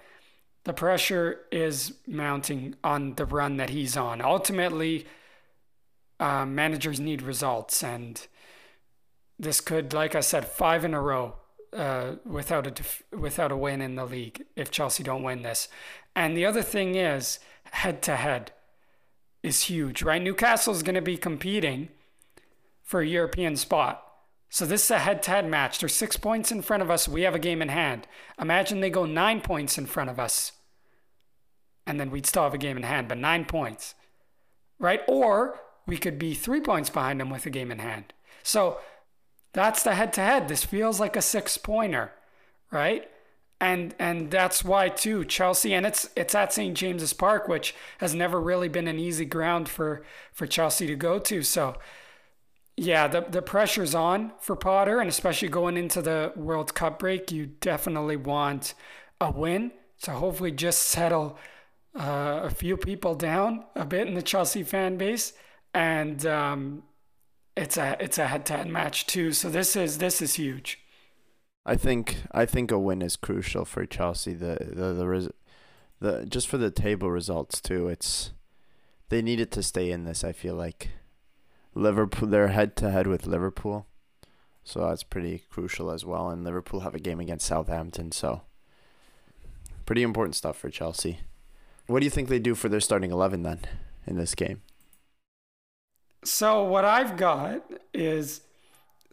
the 0.65 0.73
pressure 0.73 1.41
is 1.49 1.93
mounting 2.05 2.75
on 2.83 3.15
the 3.15 3.25
run 3.25 3.55
that 3.55 3.69
he's 3.69 3.95
on. 3.95 4.21
Ultimately, 4.21 5.05
uh, 6.19 6.45
managers 6.45 6.99
need 6.99 7.21
results, 7.21 7.83
and 7.83 8.25
this 9.37 9.61
could, 9.61 9.93
like 9.93 10.15
I 10.15 10.21
said, 10.21 10.45
five 10.45 10.85
in 10.85 10.93
a 10.93 11.01
row 11.01 11.35
uh, 11.73 12.15
without 12.25 12.67
a 12.67 12.71
def- 12.71 13.03
without 13.11 13.51
a 13.51 13.57
win 13.57 13.81
in 13.81 13.95
the 13.95 14.05
league 14.05 14.45
if 14.55 14.71
Chelsea 14.71 15.03
don't 15.03 15.23
win 15.23 15.41
this. 15.41 15.67
And 16.15 16.37
the 16.37 16.45
other 16.45 16.61
thing 16.61 16.95
is 16.95 17.39
head 17.71 18.01
to 18.03 18.15
head 18.15 18.51
is 19.43 19.63
huge, 19.63 20.01
right? 20.01 20.21
Newcastle 20.21 20.73
is 20.73 20.83
going 20.83 20.95
to 20.95 21.01
be 21.01 21.17
competing 21.17 21.89
for 22.81 23.01
a 23.01 23.07
European 23.07 23.55
spot. 23.55 24.01
So 24.49 24.65
this 24.65 24.85
is 24.85 24.91
a 24.91 24.99
head 24.99 25.21
to 25.23 25.31
head 25.31 25.49
match. 25.49 25.79
They're 25.79 25.89
six 25.89 26.15
points 26.15 26.51
in 26.51 26.61
front 26.61 26.81
of 26.81 26.89
us. 26.89 27.07
We 27.07 27.23
have 27.23 27.35
a 27.35 27.39
game 27.39 27.61
in 27.61 27.69
hand. 27.69 28.07
Imagine 28.39 28.79
they 28.79 28.89
go 28.89 29.05
nine 29.05 29.41
points 29.41 29.77
in 29.77 29.85
front 29.85 30.09
of 30.09 30.19
us. 30.19 30.53
And 31.85 31.99
then 31.99 32.09
we'd 32.09 32.25
still 32.25 32.43
have 32.43 32.53
a 32.53 32.59
game 32.59 32.77
in 32.77 32.83
hand, 32.83 33.07
but 33.07 33.17
nine 33.17 33.45
points, 33.45 33.95
right? 34.79 35.01
Or 35.07 35.59
we 35.87 35.97
could 35.97 36.17
be 36.17 36.33
three 36.33 36.61
points 36.61 36.89
behind 36.89 37.19
them 37.19 37.29
with 37.29 37.45
a 37.45 37.49
game 37.49 37.71
in 37.71 37.79
hand. 37.79 38.13
So 38.43 38.79
that's 39.53 39.83
the 39.83 39.95
head 39.95 40.13
to 40.13 40.21
head. 40.21 40.47
This 40.47 40.65
feels 40.65 40.99
like 40.99 41.15
a 41.15 41.21
six 41.21 41.57
pointer, 41.57 42.11
right? 42.71 43.09
And 43.61 43.95
and 43.99 44.29
that's 44.29 44.65
why 44.65 44.89
too 44.89 45.23
Chelsea 45.23 45.73
and 45.73 45.85
it's 45.85 46.09
it's 46.15 46.35
at 46.35 46.53
St 46.53 46.75
James's 46.75 47.13
Park, 47.13 47.47
which 47.47 47.73
has 47.99 48.13
never 48.13 48.39
really 48.41 48.67
been 48.67 48.87
an 48.87 48.99
easy 48.99 49.25
ground 49.25 49.69
for 49.69 50.03
for 50.33 50.45
Chelsea 50.45 50.87
to 50.87 50.95
go 50.95 51.19
to. 51.19 51.41
So 51.41 51.77
yeah, 52.77 53.07
the 53.07 53.21
the 53.21 53.41
pressure's 53.41 53.95
on 53.95 54.33
for 54.39 54.55
Potter, 54.55 54.99
and 54.99 55.07
especially 55.09 55.47
going 55.47 55.77
into 55.77 56.01
the 56.01 56.33
World 56.35 56.73
Cup 56.73 56.99
break, 56.99 57.31
you 57.31 57.45
definitely 57.45 58.17
want 58.17 58.73
a 59.21 59.31
win 59.31 59.71
to 60.01 60.11
hopefully 60.11 60.51
just 60.51 60.79
settle 60.79 61.37
uh, 61.97 62.41
a 62.43 62.49
few 62.49 62.75
people 62.75 63.15
down 63.15 63.63
a 63.75 63.85
bit 63.85 64.07
in 64.07 64.13
the 64.13 64.21
Chelsea 64.21 64.63
fan 64.63 64.97
base, 64.97 65.31
and 65.75 66.25
um, 66.25 66.83
it's 67.55 67.77
a 67.77 67.97
it's 67.99 68.17
a 68.17 68.27
head 68.27 68.45
to 68.47 68.57
head 68.57 68.67
match 68.67 69.05
too. 69.05 69.33
So 69.33 69.49
this 69.49 69.75
is 69.75 69.99
this 69.99 70.21
is 70.21 70.35
huge. 70.35 70.79
I 71.65 71.75
think 71.75 72.23
I 72.31 72.45
think 72.45 72.71
a 72.71 72.79
win 72.79 73.01
is 73.01 73.17
crucial 73.17 73.65
for 73.65 73.85
Chelsea. 73.85 74.33
The 74.33 74.57
the 74.71 74.93
the, 74.93 75.07
res, 75.07 75.29
the 75.99 76.25
just 76.25 76.47
for 76.47 76.57
the 76.57 76.71
table 76.71 77.11
results 77.11 77.59
too. 77.59 77.89
It's 77.89 78.31
they 79.09 79.21
needed 79.21 79.51
to 79.51 79.61
stay 79.61 79.91
in 79.91 80.05
this. 80.05 80.23
I 80.23 80.31
feel 80.31 80.55
like 80.55 80.89
Liverpool 81.75 82.29
they're 82.29 82.47
head 82.47 82.77
to 82.77 82.89
head 82.89 83.05
with 83.05 83.27
Liverpool, 83.27 83.85
so 84.63 84.87
that's 84.87 85.03
pretty 85.03 85.43
crucial 85.49 85.91
as 85.91 86.05
well. 86.05 86.29
And 86.29 86.45
Liverpool 86.45 86.79
have 86.79 86.95
a 86.95 86.99
game 86.99 87.19
against 87.19 87.47
Southampton, 87.47 88.13
so 88.13 88.43
pretty 89.85 90.03
important 90.03 90.35
stuff 90.35 90.57
for 90.57 90.69
Chelsea. 90.69 91.19
What 91.87 91.99
do 91.99 92.05
you 92.05 92.11
think 92.11 92.29
they 92.29 92.39
do 92.39 92.55
for 92.55 92.69
their 92.69 92.79
starting 92.79 93.11
eleven 93.11 93.43
then 93.43 93.59
in 94.07 94.15
this 94.15 94.35
game? 94.35 94.61
So 96.25 96.63
what 96.63 96.83
I've 96.83 97.17
got 97.17 97.61
is 97.93 98.41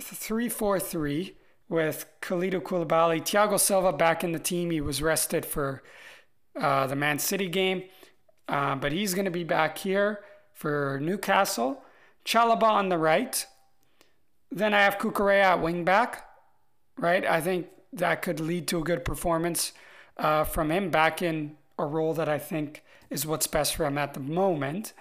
three 0.00 0.48
four 0.48 0.80
three 0.80 1.36
with 1.68 2.06
Kalidou 2.22 2.62
Koulibaly, 2.62 3.20
Thiago 3.20 3.60
Silva 3.60 3.92
back 3.92 4.24
in 4.24 4.32
the 4.32 4.38
team. 4.38 4.70
He 4.70 4.80
was 4.80 5.02
rested 5.02 5.44
for 5.44 5.82
uh, 6.58 6.86
the 6.86 6.96
Man 6.96 7.18
City 7.18 7.48
game, 7.48 7.84
uh, 8.48 8.76
but 8.76 8.92
he's 8.92 9.12
going 9.12 9.26
to 9.26 9.30
be 9.30 9.44
back 9.44 9.76
here 9.78 10.20
for 10.54 10.98
Newcastle. 11.02 11.82
Chalobah 12.24 12.62
on 12.62 12.88
the 12.88 12.98
right. 12.98 13.46
Then 14.50 14.72
I 14.72 14.80
have 14.80 14.96
Cucurella 14.96 15.42
at 15.42 15.62
wing 15.62 15.84
back, 15.84 16.26
right? 16.96 17.26
I 17.26 17.42
think 17.42 17.68
that 17.92 18.22
could 18.22 18.40
lead 18.40 18.66
to 18.68 18.78
a 18.78 18.84
good 18.84 19.04
performance 19.04 19.72
uh, 20.16 20.44
from 20.44 20.70
him 20.70 20.88
back 20.88 21.20
in 21.20 21.56
a 21.78 21.84
role 21.84 22.14
that 22.14 22.28
I 22.28 22.38
think 22.38 22.82
is 23.10 23.26
what's 23.26 23.46
best 23.46 23.74
for 23.74 23.84
him 23.84 23.98
at 23.98 24.14
the 24.14 24.20
moment. 24.20 24.94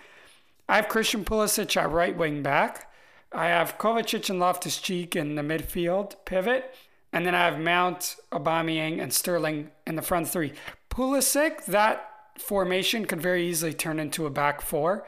I 0.72 0.78
have 0.78 0.88
Christian 0.88 1.26
Pulisic 1.26 1.76
at 1.76 1.92
right 1.92 2.16
wing 2.16 2.42
back. 2.42 2.90
I 3.34 3.48
have 3.48 3.78
Kovacic 3.78 4.30
and 4.30 4.40
Loftus 4.40 4.78
Cheek 4.78 5.18
in 5.18 5.36
the 5.36 5.42
midfield 5.42 6.16
pivot. 6.24 6.74
And 7.12 7.28
then 7.28 7.36
I 7.36 7.44
have 7.44 7.60
Mount, 7.60 8.16
Aubameyang, 8.32 9.02
and 9.02 9.12
Sterling 9.12 9.72
in 9.86 9.98
the 9.98 10.02
front 10.02 10.30
three. 10.30 10.54
Pulisic, 10.90 11.66
that 11.66 12.10
formation 12.40 13.04
could 13.04 13.22
very 13.22 13.46
easily 13.50 13.74
turn 13.74 14.00
into 14.00 14.26
a 14.26 14.30
back 14.30 14.62
four 14.62 15.06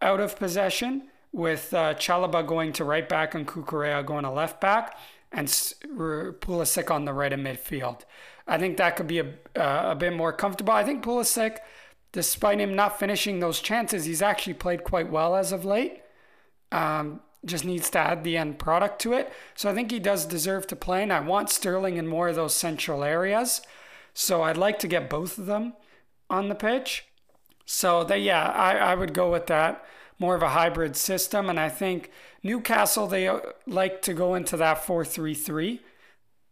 out 0.00 0.20
of 0.20 0.36
possession 0.36 1.08
with 1.32 1.74
uh, 1.74 1.94
Chalobah 1.94 2.46
going 2.46 2.72
to 2.74 2.84
right 2.84 3.08
back 3.08 3.34
and 3.34 3.44
Cucurella 3.44 4.06
going 4.06 4.22
to 4.22 4.30
left 4.30 4.60
back 4.60 4.96
and 5.32 5.48
Pulisic 5.48 6.92
on 6.92 7.06
the 7.06 7.12
right 7.12 7.32
of 7.32 7.40
midfield. 7.40 8.02
I 8.46 8.56
think 8.56 8.76
that 8.76 8.94
could 8.94 9.08
be 9.08 9.18
a, 9.18 9.26
uh, 9.56 9.90
a 9.90 9.96
bit 9.96 10.12
more 10.12 10.32
comfortable. 10.32 10.74
I 10.74 10.84
think 10.84 11.02
Pulisic, 11.02 11.58
despite 12.12 12.60
him 12.60 12.76
not 12.76 12.98
finishing 12.98 13.40
those 13.40 13.60
chances, 13.60 14.04
he's 14.04 14.22
actually 14.22 14.54
played 14.54 14.84
quite 14.84 15.10
well 15.10 15.34
as 15.34 15.50
of 15.50 15.64
late. 15.64 16.02
Um, 16.70 17.20
just 17.44 17.64
needs 17.64 17.90
to 17.90 17.98
add 17.98 18.22
the 18.22 18.36
end 18.36 18.58
product 18.58 19.00
to 19.00 19.12
it. 19.14 19.32
So 19.54 19.68
I 19.68 19.74
think 19.74 19.90
he 19.90 19.98
does 19.98 20.24
deserve 20.26 20.66
to 20.68 20.76
play, 20.76 21.02
and 21.02 21.12
I 21.12 21.20
want 21.20 21.50
Sterling 21.50 21.96
in 21.96 22.06
more 22.06 22.28
of 22.28 22.36
those 22.36 22.54
central 22.54 23.02
areas. 23.02 23.62
So 24.14 24.42
I'd 24.42 24.56
like 24.56 24.78
to 24.80 24.88
get 24.88 25.10
both 25.10 25.38
of 25.38 25.46
them 25.46 25.72
on 26.30 26.48
the 26.48 26.54
pitch. 26.54 27.06
So 27.64 28.04
that 28.04 28.20
yeah, 28.20 28.48
I, 28.50 28.76
I 28.76 28.94
would 28.94 29.14
go 29.14 29.30
with 29.30 29.46
that. 29.46 29.84
More 30.18 30.34
of 30.34 30.42
a 30.42 30.50
hybrid 30.50 30.94
system. 30.94 31.50
And 31.50 31.58
I 31.58 31.68
think 31.68 32.10
Newcastle, 32.42 33.06
they 33.06 33.26
uh, 33.26 33.40
like 33.66 34.02
to 34.02 34.14
go 34.14 34.34
into 34.34 34.56
that 34.56 34.84
4 34.84 35.04
3 35.04 35.34
3. 35.34 35.80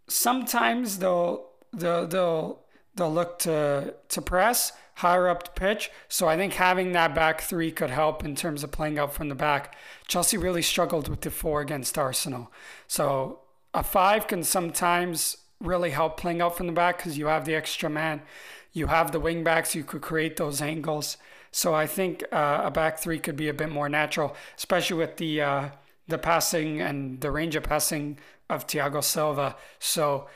Sometimes 0.08 0.98
they'll 0.98 1.46
they'll 1.72 2.06
they'll 2.06 2.60
they'll 3.00 3.12
look 3.12 3.38
to 3.40 3.94
to 4.08 4.22
press 4.22 4.72
higher 4.96 5.28
up 5.28 5.42
the 5.44 5.50
pitch. 5.60 5.90
So 6.08 6.28
I 6.28 6.36
think 6.36 6.52
having 6.52 6.92
that 6.92 7.14
back 7.14 7.40
three 7.40 7.70
could 7.70 7.88
help 7.88 8.22
in 8.22 8.36
terms 8.36 8.62
of 8.62 8.70
playing 8.70 8.98
out 8.98 9.14
from 9.14 9.30
the 9.30 9.34
back. 9.34 9.74
Chelsea 10.06 10.36
really 10.36 10.60
struggled 10.60 11.08
with 11.08 11.22
the 11.22 11.30
four 11.30 11.62
against 11.62 11.96
Arsenal. 11.96 12.52
So 12.86 13.40
a 13.72 13.82
five 13.82 14.26
can 14.26 14.44
sometimes 14.44 15.38
really 15.58 15.90
help 15.90 16.18
playing 16.18 16.42
out 16.42 16.56
from 16.56 16.66
the 16.66 16.74
back 16.74 16.98
because 16.98 17.16
you 17.16 17.26
have 17.26 17.46
the 17.46 17.54
extra 17.54 17.88
man. 17.88 18.20
You 18.72 18.88
have 18.88 19.10
the 19.10 19.20
wing 19.20 19.42
backs, 19.42 19.74
you 19.74 19.84
could 19.84 20.02
create 20.02 20.36
those 20.36 20.60
angles. 20.60 21.16
So 21.50 21.74
I 21.74 21.86
think 21.86 22.22
uh, 22.30 22.62
a 22.64 22.70
back 22.70 22.98
three 22.98 23.18
could 23.18 23.36
be 23.36 23.48
a 23.48 23.54
bit 23.54 23.70
more 23.70 23.88
natural, 23.88 24.36
especially 24.56 24.98
with 24.98 25.16
the 25.16 25.40
uh, 25.40 25.68
the 26.06 26.18
passing 26.18 26.80
and 26.80 27.20
the 27.20 27.30
range 27.30 27.56
of 27.56 27.62
passing 27.62 28.18
of 28.48 28.66
Thiago 28.66 29.02
Silva. 29.02 29.56
So 29.78 30.28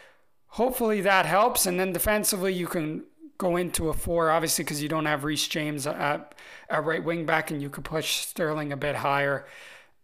hopefully 0.54 1.00
that 1.00 1.26
helps. 1.26 1.66
And 1.66 1.78
then 1.78 1.92
defensively, 1.92 2.52
you 2.52 2.66
can 2.66 3.04
go 3.38 3.56
into 3.56 3.88
a 3.88 3.92
four, 3.92 4.30
obviously, 4.30 4.64
because 4.64 4.82
you 4.82 4.88
don't 4.88 5.06
have 5.06 5.24
Reece 5.24 5.48
James 5.48 5.86
at, 5.86 6.34
at 6.70 6.84
right 6.84 7.04
wing 7.04 7.26
back, 7.26 7.50
and 7.50 7.60
you 7.60 7.68
could 7.68 7.84
push 7.84 8.26
Sterling 8.26 8.72
a 8.72 8.76
bit 8.76 8.96
higher. 8.96 9.46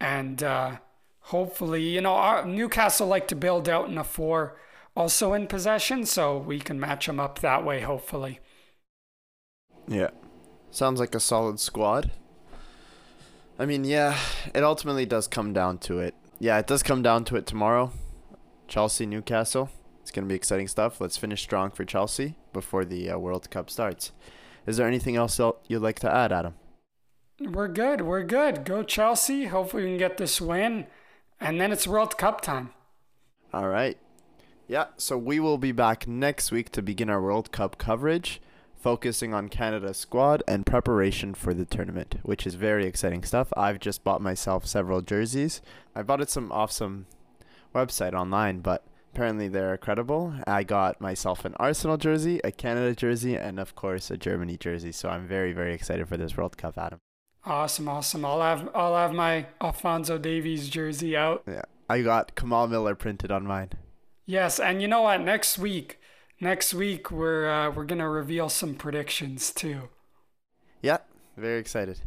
And 0.01 0.43
uh, 0.43 0.79
hopefully, 1.21 1.83
you 1.83 2.01
know, 2.01 2.15
our, 2.15 2.45
Newcastle 2.45 3.07
like 3.07 3.29
to 3.29 3.37
build 3.37 3.69
out 3.69 3.89
in 3.89 3.97
a 3.97 4.05
four 4.05 4.57
also 4.97 5.33
in 5.35 5.47
possession, 5.47 6.05
so 6.05 6.39
we 6.39 6.59
can 6.59 6.81
match 6.81 7.07
them 7.07 7.21
up 7.21 7.39
that 7.39 7.65
way, 7.65 7.83
hopefully. 7.83 8.41
Yeah. 9.87 10.11
Sounds 10.73 10.99
like 10.99 11.15
a 11.15 11.21
solid 11.21 11.61
squad. 11.61 12.11
I 13.57 13.67
mean, 13.67 13.85
yeah, 13.85 14.19
it 14.53 14.65
ultimately 14.65 15.07
does 15.07 15.29
come 15.29 15.53
down 15.53 15.79
to 15.79 16.01
it. 16.01 16.15
Yeah, 16.41 16.59
it 16.59 16.67
does 16.67 16.83
come 16.83 17.03
down 17.03 17.25
to 17.27 17.37
it 17.37 17.47
tomorrow. 17.47 17.93
Chelsea, 18.67 19.07
Newcastle. 19.07 19.71
It's 20.01 20.11
going 20.11 20.25
to 20.25 20.29
be 20.29 20.35
exciting 20.35 20.69
stuff. 20.69 21.01
Let's 21.01 21.17
finish 21.17 21.43
strong 21.43 21.71
for 21.71 21.85
Chelsea 21.85 22.37
before 22.53 22.85
the 22.85 23.11
uh, 23.11 23.19
World 23.19 23.51
Cup 23.51 23.71
starts. 23.71 24.13
Is 24.67 24.77
there 24.77 24.89
anything 24.89 25.17
else 25.17 25.41
you'd 25.69 25.83
like 25.83 25.99
to 26.01 26.13
add, 26.13 26.33
Adam? 26.33 26.55
We're 27.41 27.69
good. 27.69 28.03
We're 28.03 28.23
good. 28.23 28.65
Go 28.65 28.83
Chelsea. 28.83 29.47
Hopefully, 29.47 29.85
we 29.85 29.89
can 29.91 29.99
get 29.99 30.17
this 30.19 30.41
win. 30.41 30.87
And 31.41 31.61
then 31.61 31.73
it's 31.73 31.87
World 31.87 32.19
Cup 32.19 32.41
time. 32.41 32.71
All 33.53 33.69
right. 33.69 33.99
Yeah, 34.69 34.87
so 34.97 35.19
we 35.19 35.41
will 35.41 35.59
be 35.59 35.73
back 35.73 36.07
next 36.07 36.53
week 36.53 36.71
to 36.73 36.83
begin 36.83 37.11
our 37.11 37.21
World 37.21 37.51
Cup 37.51 37.77
coverage, 37.77 38.41
focusing 38.77 39.35
on 39.35 39.49
Canada's 39.49 39.97
squad 39.97 40.45
and 40.47 40.65
preparation 40.65 41.35
for 41.35 41.53
the 41.53 41.65
tournament, 41.65 42.17
which 42.23 42.47
is 42.47 42.55
very 42.55 42.87
exciting 42.87 43.25
stuff. 43.25 43.53
I've 43.57 43.81
just 43.81 44.05
bought 44.05 44.21
myself 44.21 44.67
several 44.67 45.01
jerseys. 45.01 45.61
I 45.97 46.03
bought 46.03 46.21
it 46.21 46.31
some 46.31 46.53
off 46.53 46.71
some 46.71 47.07
website 47.75 48.13
online, 48.13 48.61
but 48.61 48.85
apparently 49.13 49.49
they're 49.49 49.77
credible. 49.77 50.35
I 50.47 50.63
got 50.63 51.01
myself 51.01 51.45
an 51.45 51.55
Arsenal 51.59 51.97
jersey, 51.97 52.41
a 52.45 52.53
Canada 52.53 52.95
jersey, 52.95 53.37
and 53.37 53.59
of 53.59 53.75
course 53.75 54.11
a 54.11 54.17
Germany 54.17 54.57
jersey. 54.57 54.93
So 54.93 55.09
I'm 55.09 55.27
very 55.27 55.53
very 55.53 55.75
excited 55.75 56.09
for 56.09 56.17
this 56.17 56.37
World 56.37 56.57
Cup, 56.57 56.79
Adam. 56.79 56.99
Awesome, 57.45 57.89
awesome. 57.89 58.25
I'll 58.25 58.43
have 58.43 58.69
I'll 58.75 58.97
have 58.97 59.13
my 59.13 59.47
Alphonso 59.61 60.19
Davies 60.19 60.69
jersey 60.69 61.17
out. 61.17 61.43
Yeah, 61.47 61.63
I 61.89 62.03
got 62.03 62.35
Kamal 62.35 62.69
Miller 62.69 62.95
printed 62.95 63.31
on 63.31 63.47
mine. 63.47 63.71
Yes, 64.27 64.61
and 64.61 64.81
you 64.81 64.89
know 64.89 65.03
what? 65.03 65.21
Next 65.23 65.59
week, 65.59 65.99
next 66.41 66.75
week 66.75 67.11
we're 67.11 67.49
uh, 67.49 67.71
we're 67.71 67.85
gonna 67.85 68.09
reveal 68.09 68.49
some 68.49 68.75
predictions 68.75 69.53
too. 69.53 69.89
Yeah, 70.83 70.99
very 71.37 71.59
excited. 71.59 72.01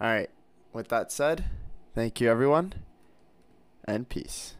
All 0.00 0.08
right. 0.08 0.30
With 0.72 0.88
that 0.88 1.10
said, 1.10 1.46
thank 1.94 2.20
you 2.20 2.30
everyone, 2.30 2.74
and 3.88 4.08
peace. 4.08 4.55